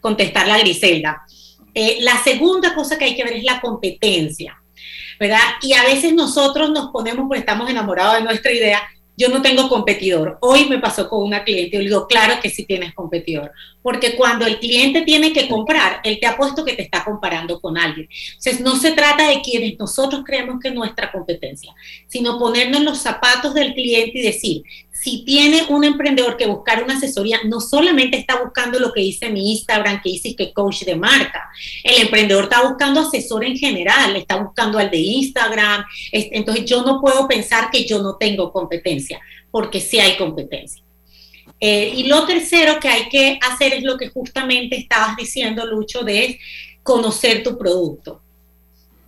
[0.00, 1.22] contestar la Griselda.
[1.74, 4.57] Eh, la segunda cosa que hay que ver es la competencia,
[5.18, 5.40] ¿verdad?
[5.62, 8.80] Y a veces nosotros nos ponemos, porque estamos enamorados de nuestra idea,
[9.18, 10.38] yo no tengo competidor.
[10.40, 13.50] Hoy me pasó con una cliente, yo le digo, claro que sí tienes competidor,
[13.82, 17.60] porque cuando el cliente tiene que comprar, él te ha puesto que te está comparando
[17.60, 18.08] con alguien.
[18.28, 21.74] Entonces, no se trata de quienes nosotros creemos que es nuestra competencia,
[22.06, 24.62] sino ponernos en los zapatos del cliente y decir,
[25.00, 29.30] si tiene un emprendedor que buscar una asesoría, no solamente está buscando lo que dice
[29.30, 31.48] mi Instagram, que dice que coach de marca,
[31.84, 37.00] el emprendedor está buscando asesor en general, está buscando al de Instagram, entonces yo no
[37.00, 40.82] puedo pensar que yo no tengo competencia, porque sí hay competencia.
[41.60, 46.02] Eh, y lo tercero que hay que hacer es lo que justamente estabas diciendo, Lucho,
[46.02, 46.38] de
[46.82, 48.22] conocer tu producto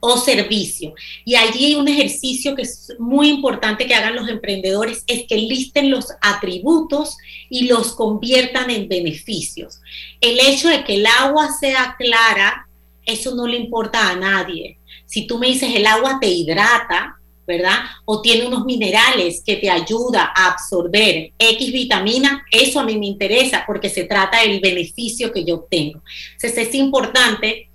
[0.01, 0.95] o servicio.
[1.25, 5.37] Y allí hay un ejercicio que es muy importante que hagan los emprendedores, es que
[5.37, 7.17] listen los atributos
[7.49, 9.81] y los conviertan en beneficios.
[10.21, 12.67] El hecho de que el agua sea clara,
[13.05, 14.79] eso no le importa a nadie.
[15.07, 17.81] Si tú me dices el agua te hidrata, ¿verdad?
[18.05, 23.07] O tiene unos minerales que te ayuda a absorber X vitamina, eso a mí me
[23.07, 26.01] interesa porque se trata del beneficio que yo obtengo.
[26.35, 27.70] Entonces es importante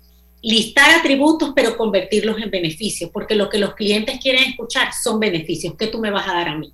[0.46, 5.74] listar atributos, pero convertirlos en beneficios, porque lo que los clientes quieren escuchar son beneficios
[5.76, 6.72] que tú me vas a dar a mí.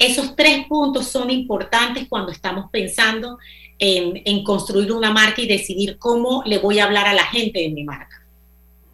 [0.00, 3.38] esos tres puntos son importantes cuando estamos pensando
[3.78, 7.68] en, construir una marca y decidir cómo le voy a hablar a la gente de
[7.68, 8.26] mi marca.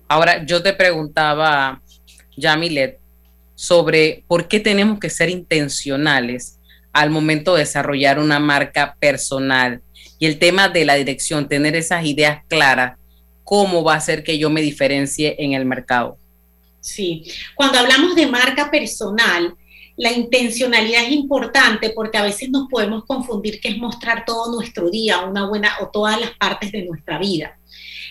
[0.08, 1.80] Ahora, yo te preguntaba,
[2.36, 2.98] Yamilet,
[3.54, 6.58] sobre por qué tenemos que ser intencionales
[6.92, 9.80] al momento de desarrollar una marca personal
[10.18, 12.99] y el tema de la dirección, tener esas ideas claras
[13.50, 16.16] cómo va a ser que yo me diferencie en el mercado.
[16.78, 17.24] Sí,
[17.56, 19.56] cuando hablamos de marca personal,
[19.96, 24.88] la intencionalidad es importante porque a veces nos podemos confundir que es mostrar todo nuestro
[24.88, 27.58] día, una buena o todas las partes de nuestra vida.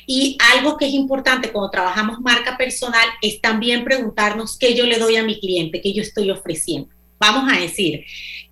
[0.06, 5.00] Y algo que es importante cuando trabajamos marca personal es también preguntarnos qué yo le
[5.00, 6.90] doy a mi cliente, qué yo estoy ofreciendo.
[7.18, 8.04] Vamos a decir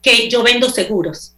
[0.02, 1.34] que yo vendo seguros.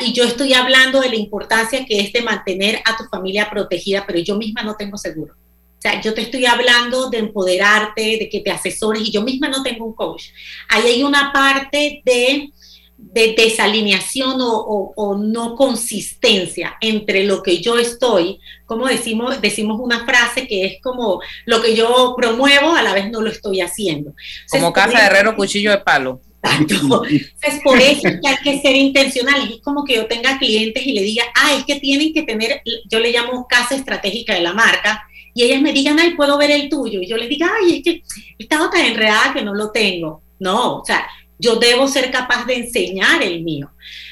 [0.00, 4.04] Y yo estoy hablando de la importancia que es de mantener a tu familia protegida,
[4.06, 5.34] pero yo misma no tengo seguro.
[5.34, 9.48] O sea, yo te estoy hablando de empoderarte, de que te asesores y yo misma
[9.48, 10.26] no tengo un coach.
[10.68, 12.50] Ahí hay una parte de,
[12.96, 20.06] de desalineación o, o, no consistencia entre lo que yo estoy, como decimos, decimos una
[20.06, 24.14] frase que es como lo que yo promuevo, a la vez no lo estoy haciendo.
[24.50, 26.20] Como casa de herrero, cuchillo de palo.
[26.58, 29.50] Entonces, por eso que hay que ser intencional.
[29.50, 32.62] Es como que yo tenga clientes y le diga, ah, es que tienen que tener,
[32.90, 36.50] yo le llamo casa estratégica de la marca, y ellas me digan, ay, puedo ver
[36.50, 37.00] el tuyo.
[37.00, 38.02] Y yo les diga, ay, es que
[38.38, 40.22] he estado tan enredada que no lo tengo.
[40.38, 41.06] No, o sea,
[41.38, 43.70] yo debo ser capaz de enseñar el mío,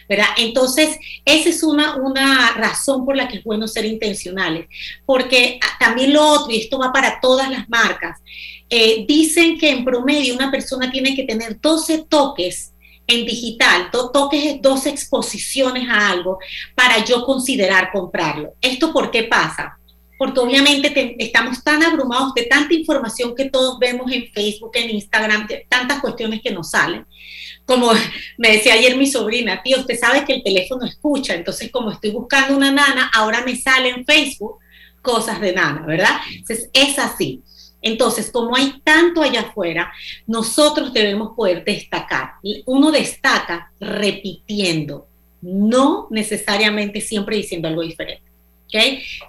[0.09, 0.29] ¿verdad?
[0.37, 4.67] Entonces, esa es una, una razón por la que es bueno ser intencionales,
[5.05, 8.19] porque también lo otro, y esto va para todas las marcas,
[8.71, 12.73] eh, dicen que en promedio una persona tiene que tener 12 toques
[13.09, 16.39] en digital, toques, dos exposiciones a algo
[16.77, 18.55] para yo considerar comprarlo.
[18.61, 19.77] ¿Esto por qué pasa?
[20.17, 25.49] Porque obviamente estamos tan abrumados de tanta información que todos vemos en Facebook, en Instagram,
[25.69, 27.05] tantas cuestiones que nos salen.
[27.65, 27.91] Como
[28.39, 32.11] me decía ayer mi sobrina, tío, usted sabe que el teléfono escucha, entonces como estoy
[32.11, 34.59] buscando una nana, ahora me sale en Facebook
[35.03, 36.21] cosas de nana, ¿verdad?
[36.31, 37.43] Entonces es así.
[37.83, 39.93] Entonces, como hay tanto allá afuera,
[40.27, 42.33] nosotros debemos poder destacar.
[42.67, 45.07] Uno destaca repitiendo,
[45.41, 48.31] no necesariamente siempre diciendo algo diferente.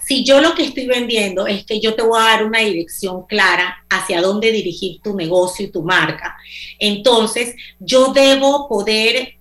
[0.05, 3.25] Si yo lo que estoy vendiendo es que yo te voy a dar una dirección
[3.25, 6.37] clara hacia dónde dirigir tu negocio y tu marca,
[6.77, 9.35] entonces yo debo poder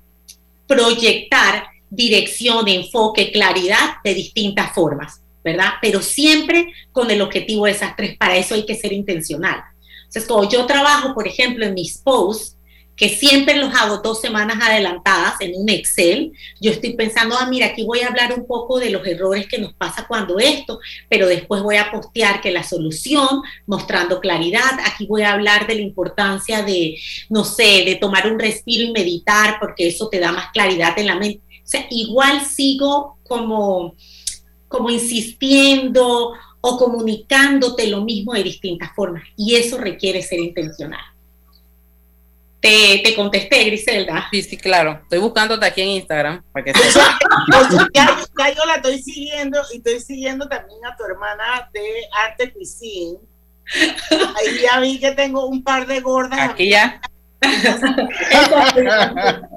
[0.67, 5.21] proyectar dirección, enfoque, claridad de distintas formas.
[5.45, 5.71] ¿Verdad?
[5.81, 9.63] Pero siempre con el objetivo de esas tres, para eso hay que ser intencional.
[10.01, 12.57] Entonces, como yo trabajo, por ejemplo, en mis posts,
[13.01, 17.69] que siempre los hago dos semanas adelantadas en un Excel, yo estoy pensando, ah, mira,
[17.69, 21.27] aquí voy a hablar un poco de los errores que nos pasa cuando esto, pero
[21.27, 25.81] después voy a postear que la solución, mostrando claridad, aquí voy a hablar de la
[25.81, 30.51] importancia de, no sé, de tomar un respiro y meditar, porque eso te da más
[30.53, 31.41] claridad en la mente.
[31.63, 33.95] O sea, igual sigo como
[34.71, 39.25] como insistiendo o comunicándote lo mismo de distintas formas.
[39.37, 41.01] Y eso requiere ser intencional.
[42.61, 44.29] Te, te contesté, Griselda.
[44.31, 45.01] Sí, sí, claro.
[45.03, 46.45] Estoy buscándote aquí en Instagram.
[46.53, 46.73] Para que
[47.95, 48.17] ya,
[48.55, 53.19] yo la estoy siguiendo y estoy siguiendo también a tu hermana de Arte Cuisine.
[54.11, 56.39] Ahí ya vi que tengo un par de gordas.
[56.39, 57.01] Aquí ya.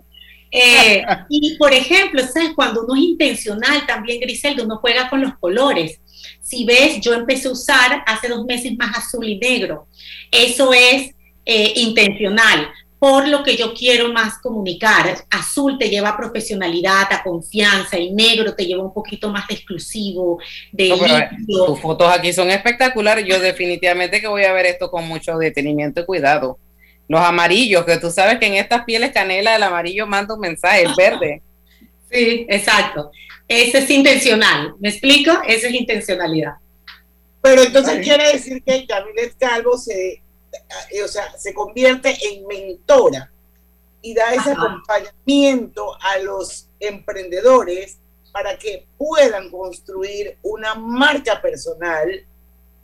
[0.53, 2.51] Eh, y por ejemplo, ¿sabes?
[2.55, 5.99] Cuando uno es intencional también, Griselda, uno juega con los colores.
[6.41, 9.87] Si ves, yo empecé a usar hace dos meses más azul y negro.
[10.31, 11.13] Eso es
[11.45, 12.69] eh, intencional
[13.03, 15.25] por lo que yo quiero más comunicar.
[15.29, 19.55] Azul te lleva a profesionalidad, a confianza, y negro te lleva un poquito más de
[19.55, 20.39] exclusivo,
[20.71, 23.25] de eh, Tus fotos aquí son espectaculares.
[23.27, 26.57] Yo definitivamente que voy a ver esto con mucho detenimiento y cuidado.
[27.07, 30.83] Los amarillos, que tú sabes que en estas pieles canela el amarillo manda un mensaje,
[30.83, 31.41] el verde.
[32.11, 33.09] Sí, exacto.
[33.47, 34.75] Ese es intencional.
[34.79, 35.31] ¿Me explico?
[35.47, 36.57] Esa es intencionalidad.
[37.41, 40.21] Pero entonces quiere decir que Yamilet Calvo se,
[40.91, 43.31] eh, o sea, se convierte en mentora
[44.01, 47.97] y da ese acompañamiento a los emprendedores
[48.31, 52.25] para que puedan construir una marca personal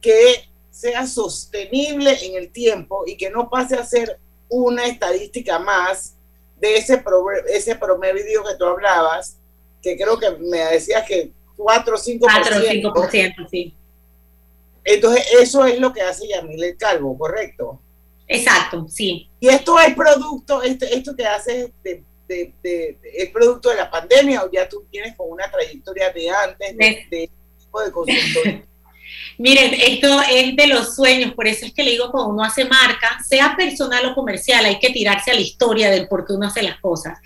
[0.01, 0.48] que
[0.79, 4.17] sea sostenible en el tiempo y que no pase a ser
[4.47, 6.15] una estadística más
[6.57, 7.03] de ese,
[7.49, 9.37] ese promedio que tú hablabas,
[9.81, 12.19] que creo que me decías que 4 o 5%.
[12.21, 13.73] 4 o 5%, sí.
[14.85, 17.81] Entonces, eso es lo que hace Yamil el Calvo, ¿correcto?
[18.25, 19.29] Exacto, sí.
[19.41, 24.43] Y esto es producto, esto, esto que haces de, de, es producto de la pandemia
[24.43, 28.63] o ya tú tienes con una trayectoria de antes de, de tipo de consultoría.
[29.39, 32.65] Miren, esto es de los sueños, por eso es que le digo, cuando uno hace
[32.65, 36.47] marca, sea personal o comercial, hay que tirarse a la historia del por qué uno
[36.47, 37.17] hace las cosas.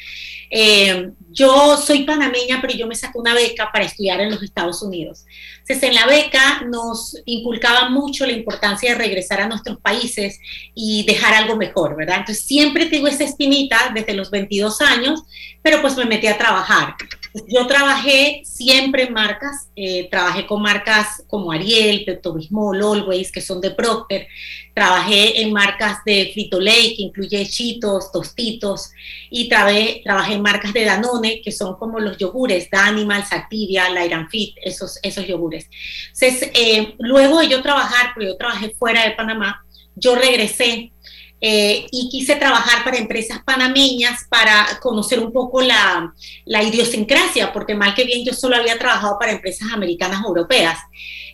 [0.51, 4.83] Eh, yo soy panameña, pero yo me saco una beca para estudiar en los Estados
[4.83, 5.25] Unidos.
[5.61, 10.39] Entonces, en la beca nos inculcaba mucho la importancia de regresar a nuestros países
[10.75, 12.17] y dejar algo mejor, ¿verdad?
[12.19, 15.23] Entonces, siempre tengo esa espinita desde los 22 años,
[15.63, 16.93] pero pues me metí a trabajar.
[17.47, 23.41] Yo trabajé siempre en marcas, eh, trabajé con marcas como Ariel, Pepto Bismol, Always, que
[23.41, 24.27] son de Procter,
[24.75, 28.91] trabajé en marcas de Frito Lay, que incluye Chitos, Tostitos,
[29.31, 34.13] y trabajé, trabajé en marcas de Danone, que son como los yogures, Danimals, Activia, Light
[34.29, 35.67] Fit, esos, esos yogures.
[36.13, 39.65] Entonces, eh, luego de yo trabajar, porque yo trabajé fuera de Panamá,
[39.95, 40.92] yo regresé
[41.45, 46.13] eh, y quise trabajar para empresas panameñas para conocer un poco la,
[46.45, 50.79] la, idiosincrasia, porque mal que bien yo solo había trabajado para empresas americanas europeas.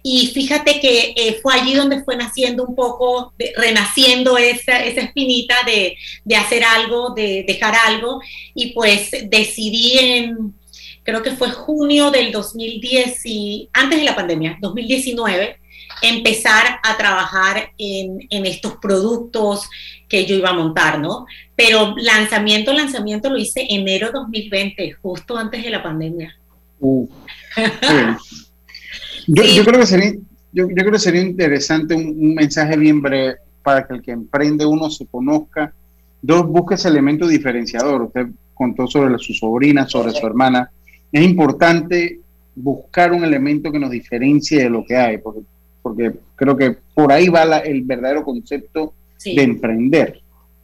[0.02, 5.58] Y fíjate que eh, fue allí donde fue naciendo un poco, renaciendo esa, esa espinita
[5.68, 5.96] de,
[6.26, 8.20] de, hacer algo, de dejar algo,
[8.56, 10.56] y pues decidí en,
[11.04, 15.60] creo que fue junio del 2010, y, antes de la pandemia, 2019,
[16.02, 19.70] empezar a trabajar en, en, estos productos
[20.08, 21.26] que yo iba a montar, ¿no?
[21.56, 26.36] Pero lanzamiento, lanzamiento lo hice enero 2020, justo antes de la pandemia.
[26.80, 27.08] Uh,
[29.28, 30.14] yo, creo que sería,
[30.52, 34.90] yo, creo que sería interesante un, mensaje bien breve para que el que emprende uno
[34.90, 35.74] se conozca
[36.22, 38.02] Dos, busca ese elemento diferenciador.
[38.02, 40.70] Usted contó sobre su sobrina, sobre su hermana.
[41.12, 42.20] Es importante
[42.56, 45.42] buscar un elemento que nos diferencie de lo que hay, porque,
[45.90, 50.22] porque creo que por ahí va el verdadero concepto de emprender.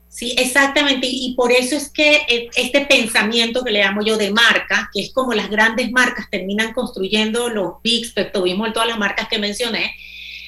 [0.07, 1.07] Sí, exactamente.
[1.09, 5.01] Y por eso es que eh, este pensamiento que le llamo yo de marca, que
[5.01, 9.95] es como las grandes marcas terminan construyendo los big tuvimos todas las marcas que mencioné,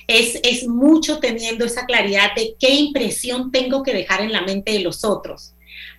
[0.08, 4.72] es, es mucho teniendo esa claridad de qué impresión tengo que dejar en la mente
[4.72, 5.54] de los otros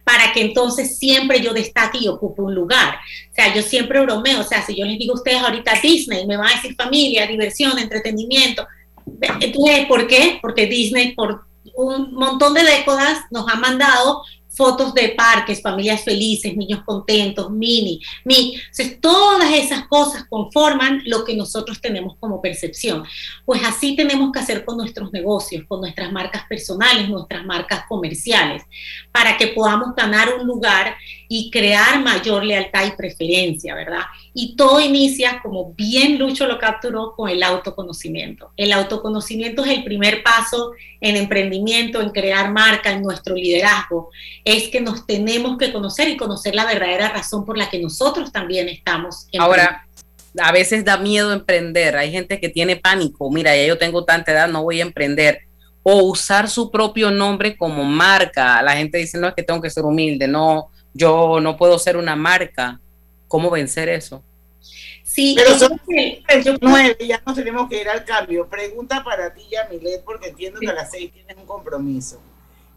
[0.09, 2.95] para que entonces siempre yo destaque y ocupe un lugar.
[3.31, 6.27] O sea, yo siempre bromeo, o sea, si yo les digo a ustedes ahorita Disney,
[6.27, 8.67] me van a decir familia, diversión, entretenimiento.
[9.39, 10.39] Entonces, ¿por qué?
[10.41, 11.45] Porque Disney por
[11.77, 14.23] un montón de décadas nos ha mandado
[14.59, 18.57] fotos de parques, familias felices, niños contentos, mini, mi.
[18.57, 23.05] Entonces, todas esas cosas conforman lo que nosotros tenemos como percepción.
[23.45, 28.65] Pues así tenemos que hacer con nuestros negocios, con nuestras marcas personales, nuestras marcas comerciales,
[29.13, 30.97] para que podamos ganar un lugar
[31.29, 34.03] y crear mayor lealtad y preferencia, ¿verdad?
[34.35, 38.53] Y todo inicia, como bien Lucho lo capturó, con el autoconocimiento.
[38.57, 44.11] El autoconocimiento es el primer paso en emprendimiento, en crear marca, en nuestro liderazgo.
[44.45, 48.33] Es que nos tenemos que conocer y conocer la verdadera razón por la que nosotros
[48.33, 49.27] también estamos.
[49.39, 49.87] Ahora,
[50.41, 51.97] a veces da miedo emprender.
[51.97, 53.31] Hay gente que tiene pánico.
[53.31, 55.41] Mira, ya yo tengo tanta edad, no voy a emprender.
[55.83, 58.63] O usar su propio nombre como marca.
[58.63, 60.29] La gente dice, no, es que tengo que ser humilde.
[60.29, 62.81] No, yo no puedo ser una marca.
[63.29, 64.23] ¿Cómo vencer eso?
[65.05, 65.81] Sí, pero son
[66.61, 68.49] nueve, ya nos tenemos que ir al cambio.
[68.49, 72.21] Pregunta para ti, Yamilet, porque entiendo que a las seis tienes un compromiso.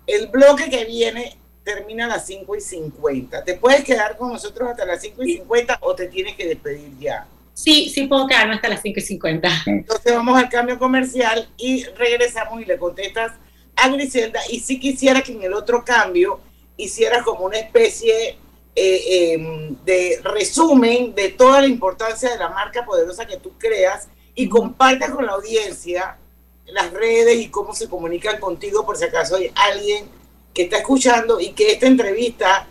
[0.07, 3.43] El bloque que viene termina a las 5 y 50.
[3.43, 6.97] ¿Te puedes quedar con nosotros hasta las 5 y 50 o te tienes que despedir
[6.99, 7.27] ya?
[7.53, 9.49] Sí, sí puedo quedarme hasta las 5 y 50.
[9.67, 13.33] Entonces vamos al cambio comercial y regresamos y le contestas
[13.75, 14.39] a Griselda.
[14.49, 16.39] Y si quisiera que en el otro cambio
[16.77, 18.37] hicieras como una especie
[18.75, 24.07] eh, em, de resumen de toda la importancia de la marca poderosa que tú creas
[24.33, 26.17] y compartas con la audiencia
[26.65, 30.09] las redes y cómo se comunican contigo por si acaso hay alguien
[30.53, 32.67] que está escuchando y que esta entrevista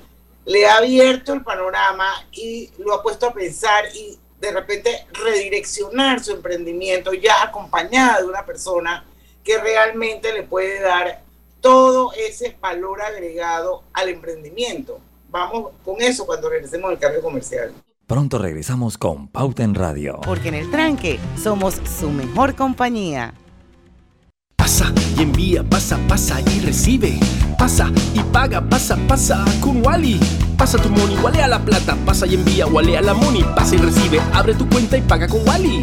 [0.47, 6.23] le ha abierto el panorama y lo ha puesto a pensar y de repente redireccionar
[6.25, 9.05] su emprendimiento ya acompañada de una persona
[9.45, 11.23] que realmente le puede dar
[11.61, 14.99] todo ese valor agregado al emprendimiento.
[15.31, 17.73] Vamos con eso cuando regresemos al cambio comercial.
[18.07, 20.21] Pronto regresamos con Pauta en Radio.
[20.25, 23.35] Porque en el tranque somos su mejor compañía.
[24.57, 27.21] Pasa y envía, pasa, pasa y recibe.
[27.57, 30.19] Pasa y paga, pasa, pasa con Wally.
[30.59, 31.97] Pasa tu money, a la plata.
[32.05, 33.45] Pasa y envía, a la money.
[33.55, 35.81] Pasa y recibe, abre tu cuenta y paga con Wally.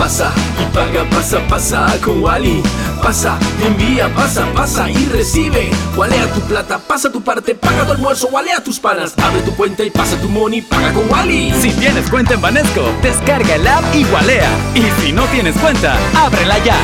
[0.00, 2.62] Pasa y paga, pasa, pasa con Wally.
[3.02, 5.68] Pasa, envía, pasa, pasa y recibe.
[5.94, 9.12] Walea tu plata, pasa tu parte, paga tu almuerzo, walea tus panas.
[9.18, 11.52] Abre tu cuenta y pasa tu money, paga con Wally.
[11.52, 14.50] Si tienes cuenta en Banesco, descarga el app y walea.
[14.74, 16.78] Y si no tienes cuenta, ábrela ya.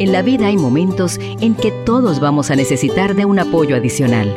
[0.00, 4.36] En la vida hay momentos en que todos vamos a necesitar de un apoyo adicional.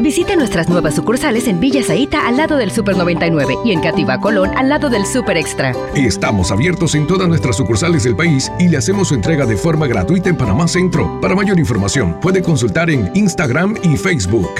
[0.00, 4.18] Visite nuestras nuevas sucursales en Villa Zaita al lado del Super 99 y en Cativa
[4.20, 5.72] Colón al lado del Super Extra.
[5.94, 9.86] Estamos abiertos en todas nuestras sucursales del país y le hacemos su entrega de forma
[9.86, 11.20] gratuita en Panamá Centro.
[11.20, 14.50] Para mayor información, puede consultar en Instagram y Facebook.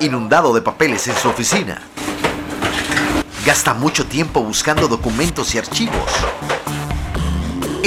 [0.00, 1.82] Inundado de papeles en su oficina.
[3.44, 6.10] Gasta mucho tiempo buscando documentos y archivos.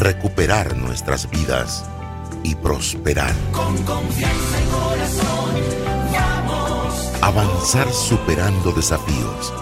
[0.00, 1.84] recuperar nuestras vidas
[2.42, 3.34] y prosperar.
[3.52, 5.50] Con confianza y corazón,
[6.10, 7.12] vamos.
[7.20, 9.52] Avanzar superando desafíos,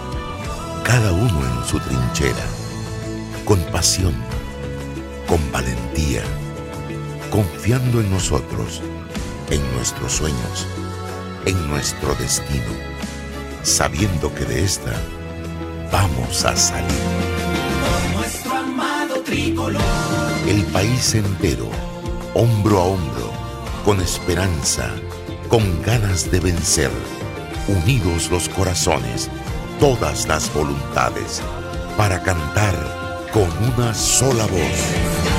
[0.83, 2.45] cada uno en su trinchera,
[3.43, 4.15] con pasión,
[5.27, 6.23] con valentía,
[7.29, 8.81] confiando en nosotros,
[9.49, 10.65] en nuestros sueños,
[11.45, 12.73] en nuestro destino,
[13.63, 14.93] sabiendo que de esta
[15.91, 16.87] vamos a salir.
[17.83, 20.18] por nuestro amado tricolor.
[20.49, 21.69] El país entero,
[22.33, 23.31] hombro a hombro,
[23.85, 24.89] con esperanza,
[25.47, 26.89] con ganas de vencer,
[27.67, 29.29] unidos los corazones,
[29.79, 31.43] todas las voluntades,
[31.95, 32.75] para cantar
[33.31, 35.38] con una sola voz.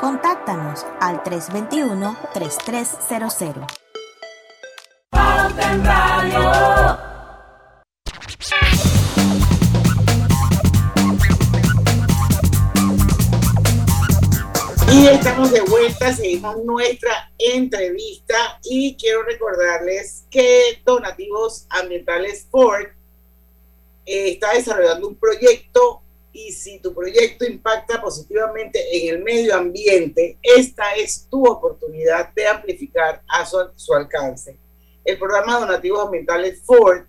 [0.00, 3.66] Contáctanos al 321-3300.
[5.10, 6.98] Pauta en Radio.
[14.92, 22.86] Y estamos de vuelta, seguimos nuestra entrevista y quiero recordarles que Donativos Ambientales Ford
[24.06, 26.04] eh, está desarrollando un proyecto
[26.46, 32.46] y si tu proyecto impacta positivamente en el medio ambiente, esta es tu oportunidad de
[32.46, 34.56] amplificar a su, alcance.
[35.04, 37.02] El programa Donativos Ambientales Ford,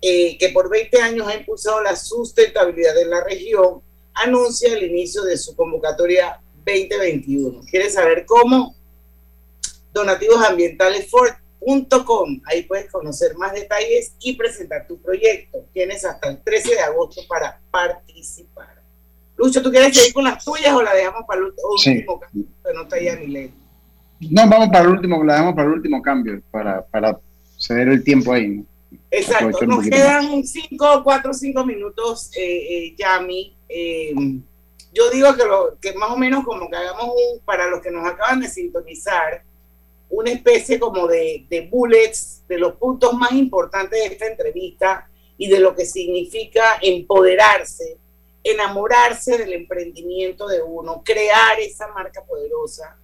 [0.00, 3.82] eh, que por 20 años ha impulsado la sustentabilidad en la región,
[4.14, 7.62] anuncia el inicio de su convocatoria 2021.
[7.70, 8.74] ¿Quieres saber cómo?
[12.46, 15.66] Ahí puedes conocer más detalles y presentar tu proyecto.
[15.72, 18.82] Tienes hasta el 13 de agosto para participar.
[19.36, 22.04] Lucho, ¿tú quieres seguir con las tuyas o la dejamos para el último Sí.
[22.20, 22.46] cambio?
[22.74, 22.96] No está
[24.48, 27.18] vamos para el último, la dejamos para el último cambio, para, para
[27.56, 28.48] ceder el tiempo ahí.
[28.48, 28.66] ¿no?
[29.10, 33.56] Exacto, nos quedan cinco, cuatro, cinco minutos, eh, eh, Yami.
[33.68, 34.14] Eh,
[34.92, 37.90] yo digo que, lo, que más o menos como que hagamos un, para los que
[37.90, 39.44] nos acaban de sintonizar,
[40.10, 45.48] una especie como de, de bullets de los puntos más importantes de esta entrevista y
[45.48, 47.98] de lo que significa empoderarse,
[48.42, 52.96] enamorarse del emprendimiento de uno, crear esa marca poderosa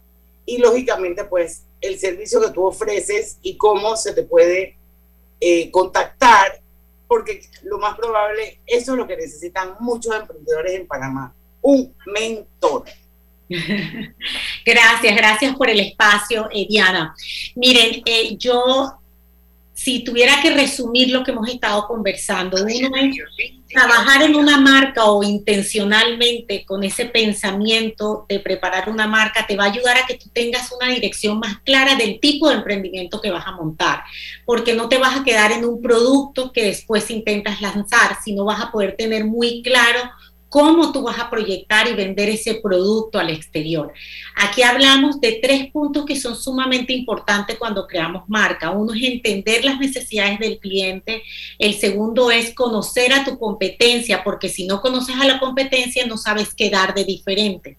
[0.46, 4.76] y lógicamente pues el servicio que tú ofreces y cómo se te puede
[5.40, 6.60] eh, contactar,
[7.06, 12.84] porque lo más probable, eso es lo que necesitan muchos emprendedores en Panamá, un mentor.
[14.64, 17.14] Gracias, gracias por el espacio, eh, Diana.
[17.54, 18.94] Miren, eh, yo,
[19.74, 23.16] si tuviera que resumir lo que hemos estado conversando, uno es
[23.74, 29.64] trabajar en una marca o intencionalmente con ese pensamiento de preparar una marca te va
[29.64, 33.32] a ayudar a que tú tengas una dirección más clara del tipo de emprendimiento que
[33.32, 34.04] vas a montar,
[34.46, 38.62] porque no te vas a quedar en un producto que después intentas lanzar, sino vas
[38.62, 40.10] a poder tener muy claro
[40.54, 43.92] cómo tú vas a proyectar y vender ese producto al exterior.
[44.36, 48.70] Aquí hablamos de tres puntos que son sumamente importantes cuando creamos marca.
[48.70, 51.24] Uno es entender las necesidades del cliente.
[51.58, 56.16] El segundo es conocer a tu competencia, porque si no conoces a la competencia no
[56.16, 57.78] sabes qué dar de diferente.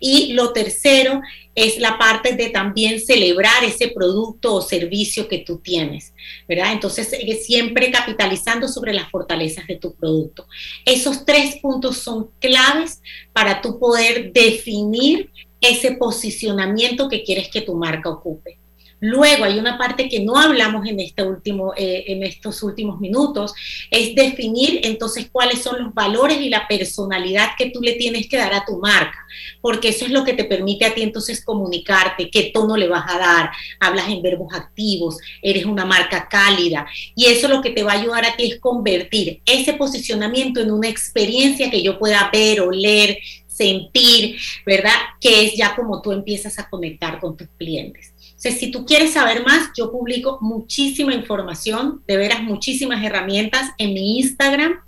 [0.00, 1.20] Y lo tercero
[1.58, 6.14] es la parte de también celebrar ese producto o servicio que tú tienes,
[6.48, 6.72] ¿verdad?
[6.72, 10.46] Entonces, eh, siempre capitalizando sobre las fortalezas de tu producto.
[10.84, 13.02] Esos tres puntos son claves
[13.32, 18.58] para tú poder definir ese posicionamiento que quieres que tu marca ocupe.
[19.00, 23.54] Luego hay una parte que no hablamos en, este último, eh, en estos últimos minutos,
[23.90, 28.36] es definir entonces cuáles son los valores y la personalidad que tú le tienes que
[28.36, 29.18] dar a tu marca,
[29.60, 33.04] porque eso es lo que te permite a ti entonces comunicarte, qué tono le vas
[33.08, 37.84] a dar, hablas en verbos activos, eres una marca cálida, y eso lo que te
[37.84, 42.28] va a ayudar a ti es convertir ese posicionamiento en una experiencia que yo pueda
[42.32, 44.94] ver, oler, sentir, ¿verdad?
[45.20, 48.14] Que es ya como tú empiezas a conectar con tus clientes.
[48.38, 54.20] Si tú quieres saber más, yo publico muchísima información, de veras muchísimas herramientas en mi
[54.20, 54.80] Instagram,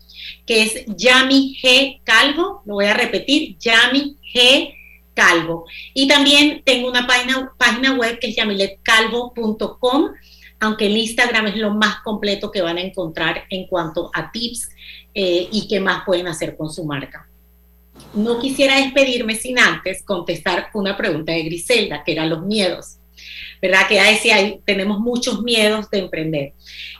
[0.46, 4.72] que es Yami G Calvo, lo voy a repetir, Yami G
[5.14, 5.64] Calvo.
[5.94, 10.11] Y también tengo una página, página web que es yamiletcalvo.com,
[10.61, 14.70] aunque el Instagram es lo más completo que van a encontrar en cuanto a tips
[15.12, 17.28] eh, y qué más pueden hacer con su marca.
[18.14, 22.99] No quisiera despedirme sin antes contestar una pregunta de Griselda, que eran los miedos.
[23.60, 23.88] ¿Verdad?
[23.88, 26.52] Que ya decía, tenemos muchos miedos de emprender.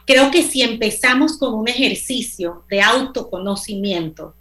[0.07, 4.35] Creo que si empezamos con un ejercicio de autoconocimiento,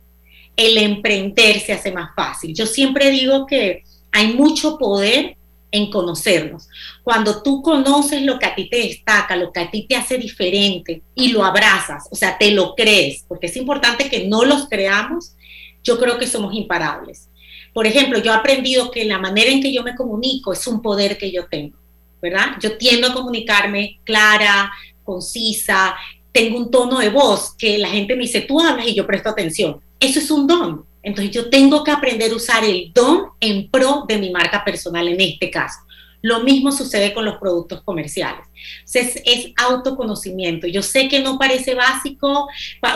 [0.55, 2.53] el emprender se hace más fácil.
[2.53, 5.37] Yo siempre digo que hay mucho poder
[5.71, 6.67] en conocernos.
[7.03, 10.17] Cuando tú conoces lo que a ti te destaca, lo que a ti te hace
[10.17, 14.67] diferente y lo abrazas, o sea, te lo crees, porque es importante que no los
[14.67, 15.35] creamos,
[15.83, 17.28] yo creo que somos imparables.
[17.74, 20.82] Por ejemplo, yo he aprendido que la manera en que yo me comunico es un
[20.82, 21.78] poder que yo tengo,
[22.22, 22.55] ¿verdad?
[22.61, 24.72] Yo tiendo a comunicarme clara,
[25.03, 25.95] concisa,
[26.32, 29.30] tengo un tono de voz que la gente me dice, tú hablas y yo presto
[29.30, 29.80] atención.
[29.99, 30.86] Eso es un don.
[31.01, 35.07] Entonces yo tengo que aprender a usar el don en pro de mi marca personal
[35.07, 35.80] en este caso.
[36.22, 38.45] Lo mismo sucede con los productos comerciales.
[38.93, 40.67] Es, es, autoconocimiento.
[40.67, 42.49] Yo sé que no parece básico,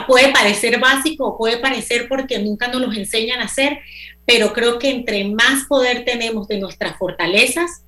[0.08, 3.80] puede parecer básico puede parecer porque nunca nos los enseñan a hacer,
[4.26, 7.84] pero creo que entre más poder tenemos de nuestras fortalezas,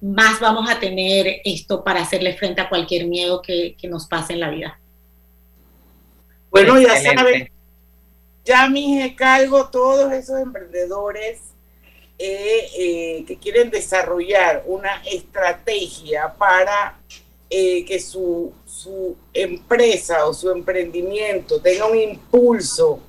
[0.00, 4.32] más vamos a tener esto para hacerle frente a cualquier miedo que, que nos pase
[4.32, 4.80] en la vida.
[6.50, 7.50] Bueno, ya saben,
[8.44, 11.40] ya me cargo todos esos emprendedores
[12.18, 16.98] eh, eh, que quieren desarrollar una estrategia para
[17.48, 23.00] eh, que su, su empresa o su emprendimiento tenga un impulso,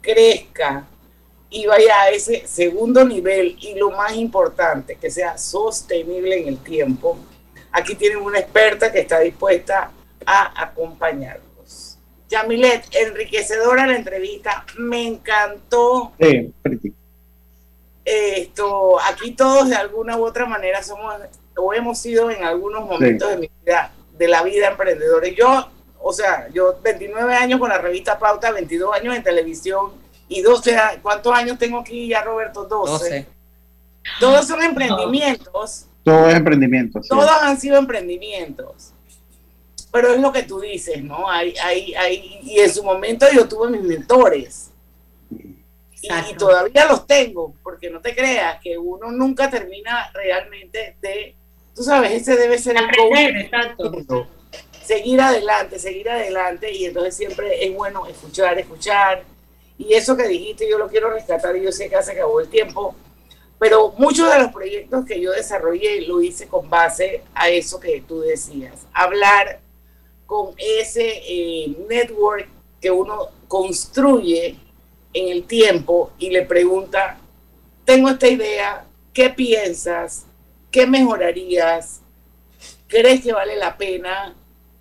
[0.00, 0.86] crezca
[1.50, 6.58] y vaya a ese segundo nivel y lo más importante, que sea sostenible en el
[6.58, 7.18] tiempo.
[7.72, 9.90] Aquí tienen una experta que está dispuesta
[10.26, 11.40] a acompañar.
[12.28, 16.12] Yamilet, enriquecedora la entrevista, me encantó.
[16.20, 16.52] Sí,
[18.04, 21.14] Esto, aquí todos de alguna u otra manera somos
[21.56, 25.26] o hemos sido en algunos momentos de mi vida, de la vida emprendedora.
[25.26, 25.68] Y yo,
[26.00, 29.92] o sea, yo 29 años con la revista Pauta, 22 años en televisión
[30.28, 32.64] y 12, ¿cuántos años tengo aquí ya, Roberto?
[32.64, 33.26] 12.
[34.20, 35.86] Todos son emprendimientos.
[36.02, 37.08] Todos emprendimientos.
[37.08, 38.92] Todos han sido emprendimientos
[39.90, 41.28] pero es lo que tú dices, ¿no?
[41.30, 44.70] Hay, hay, hay, y en su momento yo tuve mis mentores.
[46.00, 51.34] Y, todavía los tengo, porque no te creas que uno nunca termina realmente de,
[51.74, 54.28] tú sabes, ese debe ser el goal.
[54.84, 59.24] Seguir adelante, seguir adelante, y entonces siempre es bueno escuchar, escuchar.
[59.78, 62.48] Y eso que dijiste, yo lo quiero rescatar, y yo sé que se acabó el
[62.48, 62.94] tiempo,
[63.58, 68.02] pero muchos de los proyectos que yo desarrollé lo hice con base a eso que
[68.06, 69.60] tú decías, hablar
[70.26, 72.48] con ese eh, network
[72.80, 74.56] que uno construye
[75.12, 77.18] en el tiempo y le pregunta,
[77.84, 80.26] tengo esta idea, ¿qué piensas?
[80.70, 82.02] ¿Qué mejorarías?
[82.86, 84.36] ¿Crees que vale la pena?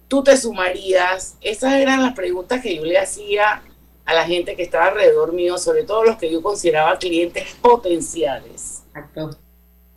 [0.07, 1.37] ¿Tú te sumarías?
[1.41, 3.63] Esas eran las preguntas que yo le hacía
[4.07, 8.83] a la gente que estaba alrededor mío, sobre todo los que yo consideraba clientes potenciales.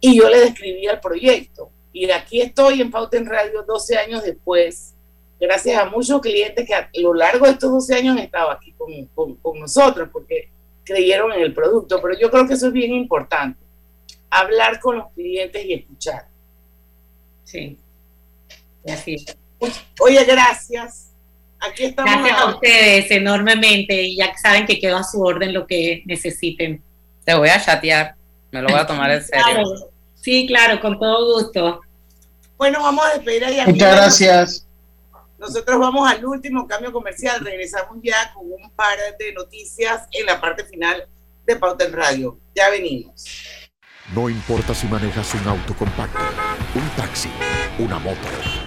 [0.01, 1.71] Y yo le describía el proyecto.
[1.93, 4.95] Y aquí estoy en Pauta en Radio 12 años después
[5.39, 8.75] gracias a muchos clientes que a lo largo de estos 12 años han estado aquí
[9.17, 10.51] con, nosotros porque
[10.85, 12.03] creyeron en el producto.
[12.03, 13.61] Pero yo creo que eso es bien importante,
[14.29, 16.27] hablar con los clientes y escuchar.
[17.45, 17.79] Sí,
[18.89, 19.25] así.
[20.01, 21.10] Oye, gracias.
[21.61, 22.13] Aquí estamos.
[22.13, 26.83] Gracias a ustedes enormemente y ya saben que quedo a su orden lo que necesiten.
[27.25, 28.15] Te voy a chatear,
[28.51, 29.91] me lo voy a tomar en serio.
[30.15, 31.81] Sí, claro, con todo gusto.
[32.57, 34.67] Bueno, vamos a despedir a Muchas gracias.
[35.39, 37.41] Nosotros vamos al último cambio comercial.
[37.43, 41.09] Regresamos ya con un par de noticias en la parte final
[41.47, 42.39] de Pauta en Radio.
[42.55, 43.25] Ya venimos.
[44.15, 46.19] No importa si manejas un auto compacto,
[46.75, 47.31] un taxi,
[47.79, 48.19] una moto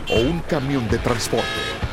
[0.09, 1.92] o un camión de transporte.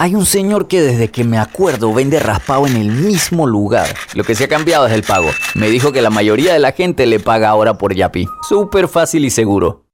[0.00, 3.88] Hay un señor que desde que me acuerdo vende raspado en el mismo lugar.
[4.14, 5.28] Lo que se ha cambiado es el pago.
[5.56, 8.28] Me dijo que la mayoría de la gente le paga ahora por Yapi.
[8.48, 9.87] Súper fácil y seguro.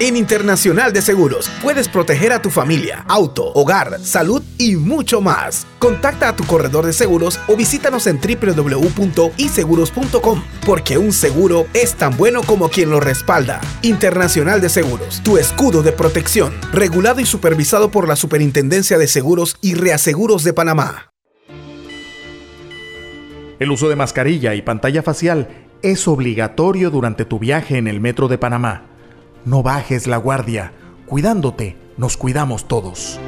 [0.00, 5.68] En Internacional de Seguros puedes proteger a tu familia, auto, hogar, salud y mucho más.
[5.78, 12.16] Contacta a tu corredor de seguros o visítanos en www.iseguros.com porque un seguro es tan
[12.16, 13.60] bueno como quien lo respalda.
[13.82, 19.58] Internacional de Seguros, tu escudo de protección, regulado y supervisado por la Superintendencia de Seguros
[19.60, 21.12] y Reaseguros de Panamá.
[23.60, 28.26] El uso de mascarilla y pantalla facial es obligatorio durante tu viaje en el metro
[28.26, 28.90] de Panamá.
[29.44, 30.72] No bajes la guardia.
[31.04, 33.20] Cuidándote, nos cuidamos todos.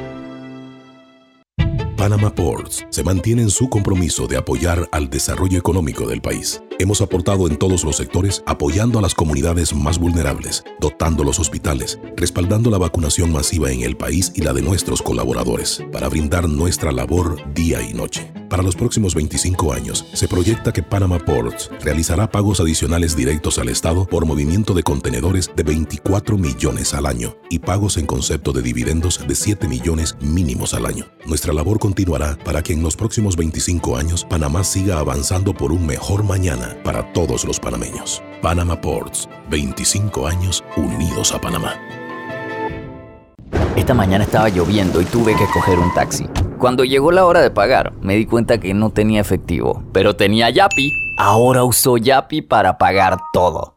[1.97, 7.01] Panama Ports se mantiene en su compromiso de apoyar al desarrollo económico del país Hemos
[7.01, 12.69] aportado en todos los sectores apoyando a las comunidades más vulnerables, dotando los hospitales, respaldando
[12.69, 17.41] la vacunación masiva en el país y la de nuestros colaboradores, para brindar nuestra labor
[17.55, 18.31] día y noche.
[18.47, 23.69] Para los próximos 25 años, se proyecta que Panama Ports realizará pagos adicionales directos al
[23.69, 28.61] Estado por movimiento de contenedores de 24 millones al año y pagos en concepto de
[28.61, 31.07] dividendos de 7 millones mínimos al año.
[31.25, 35.87] Nuestra labor continuará para que en los próximos 25 años Panamá siga avanzando por un
[35.87, 38.21] mejor mañana para todos los panameños.
[38.41, 41.75] Panama Ports, 25 años unidos a Panamá.
[43.77, 46.27] Esta mañana estaba lloviendo y tuve que coger un taxi.
[46.57, 50.49] Cuando llegó la hora de pagar, me di cuenta que no tenía efectivo, pero tenía
[50.49, 50.91] Yapi.
[51.17, 53.76] Ahora uso Yapi para pagar todo.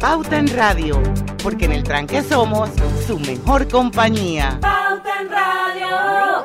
[0.00, 1.02] Pauta en Radio,
[1.42, 2.70] porque en el tranque somos
[3.06, 4.58] su mejor compañía.
[4.60, 6.44] Pauta en Radio.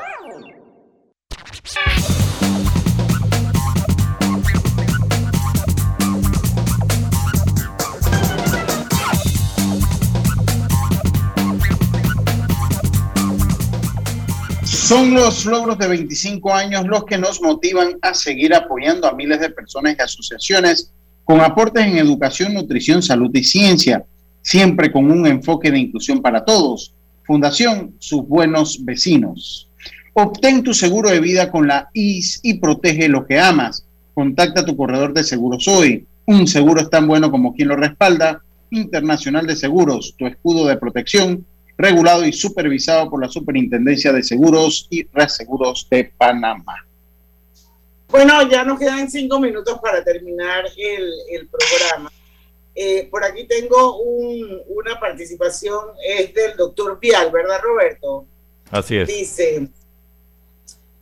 [14.63, 19.39] Son los logros de 25 años los que nos motivan a seguir apoyando a miles
[19.39, 20.93] de personas y asociaciones
[21.29, 24.03] con aportes en educación, nutrición, salud y ciencia,
[24.41, 26.95] siempre con un enfoque de inclusión para todos.
[27.23, 29.69] Fundación Sus Buenos Vecinos.
[30.13, 33.85] Obtén tu seguro de vida con la IS y protege lo que amas.
[34.15, 36.07] Contacta a tu corredor de seguros hoy.
[36.25, 38.41] Un seguro es tan bueno como quien lo respalda.
[38.71, 41.45] Internacional de Seguros, tu escudo de protección,
[41.77, 46.88] regulado y supervisado por la Superintendencia de Seguros y Reaseguros de Panamá.
[48.09, 52.11] Bueno, ya nos quedan cinco minutos para terminar el, el programa.
[52.75, 58.25] Eh, por aquí tengo un- una participación, es del doctor Vial, ¿verdad, Roberto?
[58.71, 59.07] Así es.
[59.07, 59.67] Dice,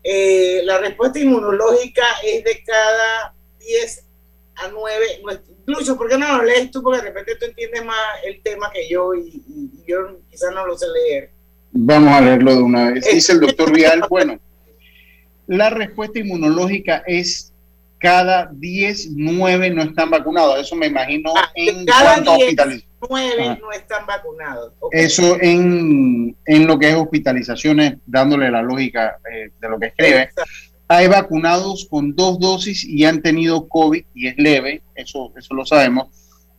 [0.03, 4.03] eh, la respuesta inmunológica es de cada 10
[4.55, 5.21] a 9.
[5.65, 6.81] Lucho, ¿por qué no lo lees tú?
[6.81, 10.53] Porque de repente tú entiendes más el tema que yo y, y- y yo quizás
[10.53, 11.29] no lo sé leer.
[11.71, 13.05] Vamos a leerlo de una vez.
[13.11, 14.39] Dice el doctor Vial, bueno,
[15.47, 17.53] la respuesta inmunológica es
[17.99, 20.59] cada 10, 9 no están vacunados.
[20.61, 22.87] Eso me imagino en Ah, Cada cuanto a 10, hospitalización.
[23.09, 23.57] 9 Ah.
[23.61, 24.73] no están vacunados.
[24.91, 30.29] Eso en, en lo que es hospitalizaciones, dándole la lógica eh, de lo que escribe.
[30.89, 35.65] Hay vacunados con dos dosis y han tenido COVID y es leve, eso, eso lo
[35.65, 36.07] sabemos.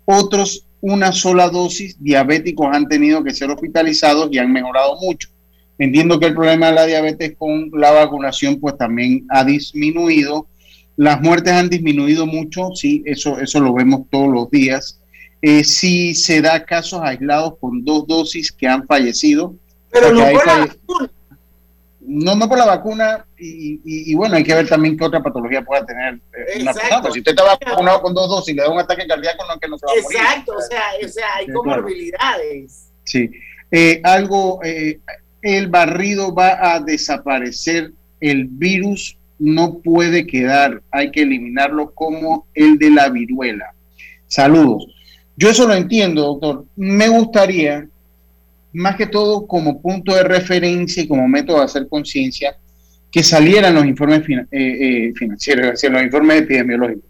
[0.04, 5.28] Otros, una sola dosis, diabéticos han tenido que ser hospitalizados y han mejorado mucho.
[5.78, 10.46] Entiendo que el problema de la diabetes con la vacunación pues también ha disminuido.
[10.96, 15.00] Las muertes han disminuido mucho, sí, eso, eso lo vemos todos los días.
[15.40, 19.54] Eh, sí se da casos aislados con dos dosis que han fallecido.
[19.92, 21.10] Pero no por la vacuna.
[22.00, 25.22] no, no por la vacuna y, y- y bueno, hay que ver también qué otra
[25.22, 26.80] patología pueda tener una Exacto.
[26.80, 27.10] persona.
[27.12, 29.60] Si usted está vacunado con dos dosis y le da un ataque cardíaco, no es
[29.60, 30.18] que no se va a morir.
[30.20, 32.88] Exacto, o sea, o sea, hay comorbilidades.
[33.04, 33.30] Sí.
[33.70, 34.98] Eh, algo, eh,
[35.42, 42.78] el barrido va a desaparecer, el virus no puede quedar, hay que eliminarlo como el
[42.78, 43.72] de la viruela.
[44.26, 44.86] Saludos.
[45.36, 46.66] Yo eso lo entiendo, doctor.
[46.74, 47.86] Me gustaría,
[48.72, 52.56] más que todo como punto de referencia y como método de hacer conciencia,
[53.10, 57.04] que salieran los informes eh, eh, financieros, los informes epidemiológicos.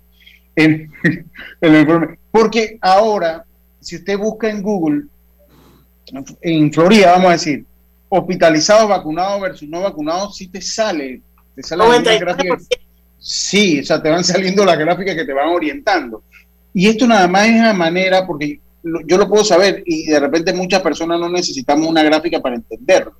[2.30, 3.44] Porque ahora,
[3.80, 5.04] si usted busca en Google,
[6.42, 7.64] en Florida, vamos a decir,
[8.08, 11.22] hospitalizados, vacunados versus no vacunados, sí te sale,
[11.54, 12.20] te sale alguna 99%.
[12.20, 12.56] gráfica.
[13.18, 16.22] Sí, o sea, te van saliendo las gráficas que te van orientando.
[16.72, 20.52] Y esto nada más es una manera, porque yo lo puedo saber y de repente
[20.52, 23.16] muchas personas no necesitamos una gráfica para entenderlo.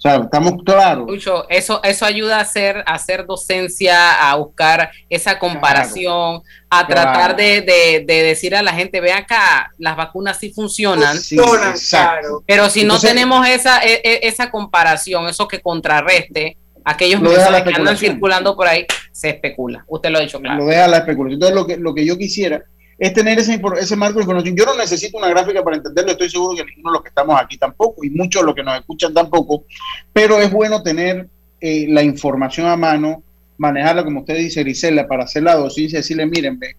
[0.00, 1.06] O sea, estamos claros.
[1.06, 6.40] Lucho, eso, eso ayuda a hacer, a hacer docencia, a buscar esa comparación,
[6.70, 7.02] a Claro.
[7.02, 11.18] tratar de, de- de decir a la gente, ve acá, las vacunas sí funcionan.
[11.18, 12.42] Sí, exacto.
[12.46, 17.62] Pero si no Entonces- tenemos esa, e- e- esa comparación, eso que contrarreste, aquellos mensajes
[17.62, 19.84] que andan circulando por ahí, se especula.
[19.86, 20.60] Usted lo ha dicho claro.
[20.60, 21.34] Lo deja la especulación.
[21.34, 22.62] Entonces, lo que, lo que yo quisiera
[23.00, 24.54] es tener ese, ese marco de información.
[24.54, 27.40] Yo no necesito una gráfica para entenderlo, estoy seguro que ninguno de los que estamos
[27.40, 29.64] aquí tampoco, y muchos de los que nos escuchan tampoco,
[30.12, 31.26] pero es bueno tener
[31.60, 33.22] eh, la información a mano
[33.56, 36.76] manejarla, como usted dice, Grisela, para hacer la dosis y decirle, miren, ve,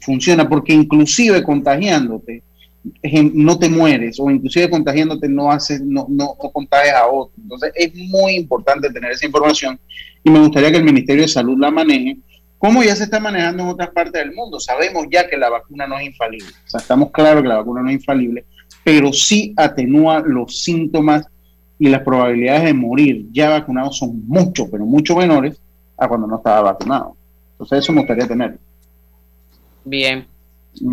[0.00, 2.42] funciona, porque inclusive contagiándote,
[3.34, 7.32] no te mueres, o inclusive contagiándote no haces, no, no, no contagias a otro.
[7.42, 9.78] Entonces es muy importante tener esa información
[10.24, 12.16] y me gustaría que el Ministerio de Salud la maneje,
[12.58, 14.58] como ya se está manejando en otras partes del mundo.
[14.58, 17.82] Sabemos ya que la vacuna no es infalible, o sea, estamos claros que la vacuna
[17.82, 18.44] no es infalible,
[18.84, 21.26] pero sí atenúa los síntomas
[21.78, 25.60] y las probabilidades de morir ya vacunados son mucho, pero mucho menores
[25.96, 27.16] a cuando no estaba vacunado.
[27.52, 28.58] Entonces eso me gustaría tener.
[29.84, 30.26] Bien.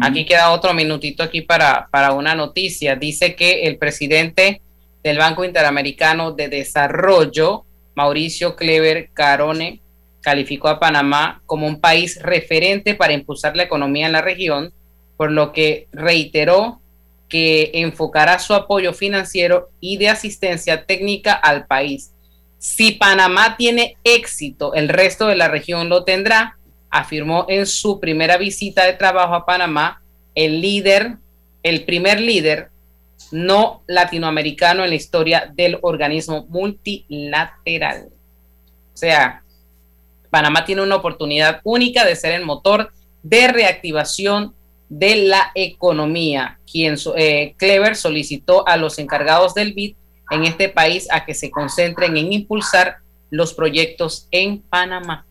[0.01, 2.95] Aquí queda otro minutito aquí para, para una noticia.
[2.95, 4.61] Dice que el presidente
[5.03, 9.81] del Banco Interamericano de Desarrollo, Mauricio Clever Carone,
[10.25, 14.73] calificó a Panamá como un país referente para impulsar la economía en la región,
[15.17, 16.81] por lo que reiteró
[17.29, 22.11] que enfocará su apoyo financiero y de asistencia técnica al país.
[22.57, 26.57] Si Panamá tiene éxito, el resto de la región lo tendrá,
[26.89, 30.01] afirmó en su primera visita de trabajo a Panamá
[30.33, 31.17] el líder,
[31.61, 32.69] el primer líder
[33.31, 38.07] no latinoamericano en la historia del organismo multilateral.
[38.91, 39.43] O sea,
[40.35, 42.91] Panamá tiene una oportunidad única de ser el motor
[43.23, 44.53] de reactivación
[44.89, 49.95] de la economía, quien eh, Clever solicitó a los encargados del BID
[50.31, 52.97] en este país a que se concentren en impulsar
[53.29, 55.25] los proyectos en Panamá.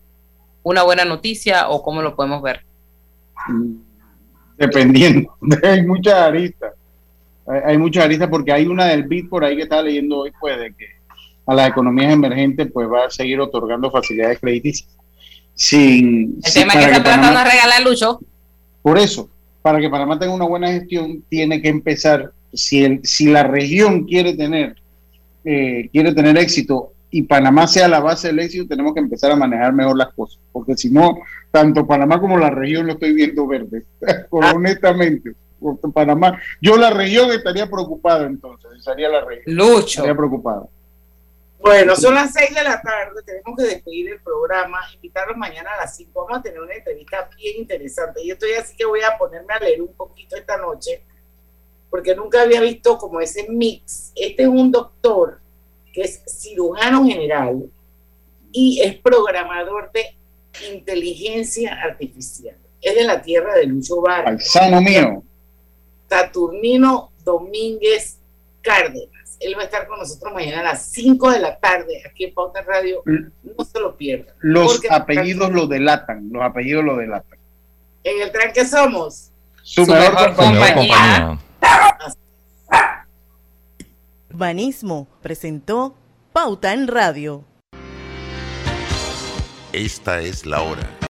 [0.63, 2.65] ¿Una buena noticia o cómo lo podemos ver?
[4.57, 6.73] Dependiendo, hay muchas aristas.
[7.63, 10.57] Hay, muchas aristas porque hay una del BID por ahí que estaba leyendo hoy, pues,
[10.57, 10.94] de que
[11.45, 14.89] a las economías emergentes pues va a seguir otorgando facilidades crediticias.
[15.53, 18.19] Sin, el tema que está tratando de regalar Lucho.
[18.81, 19.29] Por eso,
[19.61, 24.03] para que Panamá tenga una buena gestión, tiene que empezar, si, el, si la región
[24.03, 24.75] quiere tener,
[25.45, 29.37] eh, quiere tener éxito y Panamá sea la base del éxito, tenemos que empezar a
[29.37, 31.17] manejar mejor las cosas, porque si no,
[31.49, 33.85] tanto Panamá como la región lo estoy viendo verde,
[34.29, 35.31] honestamente.
[35.93, 39.55] Panamá, yo la región estaría preocupada entonces, estaría la región.
[39.55, 40.01] Lucho.
[40.01, 40.65] Estaría preocupada.
[41.59, 45.81] Bueno, son las seis de la tarde, tenemos que despedir el programa, invitarlos mañana a
[45.81, 48.25] las 5, vamos a tener una entrevista bien interesante.
[48.25, 51.03] Yo estoy así que voy a ponerme a leer un poquito esta noche,
[51.89, 54.11] porque nunca había visto como ese mix.
[54.15, 55.39] Este es un doctor
[55.93, 57.63] que es cirujano general
[58.51, 60.15] y es programador de
[60.71, 62.57] inteligencia artificial.
[62.81, 64.51] Es de la tierra de Lucho Vargas.
[64.51, 65.23] sano mío.
[66.07, 68.19] Saturnino Domínguez
[68.61, 72.25] Cárdenas él va a estar con nosotros mañana a las 5 de la tarde aquí
[72.25, 73.01] en Pauta Radio.
[73.05, 74.35] No se lo pierdan.
[74.39, 77.37] Los apellidos lo delatan, los apellidos lo delatan.
[78.03, 79.31] En el tranque somos
[79.63, 81.39] su, mejor, compañía.
[84.29, 85.95] Banismo presentó
[86.33, 87.43] Pauta en Radio.
[89.71, 90.95] Esta es la hora.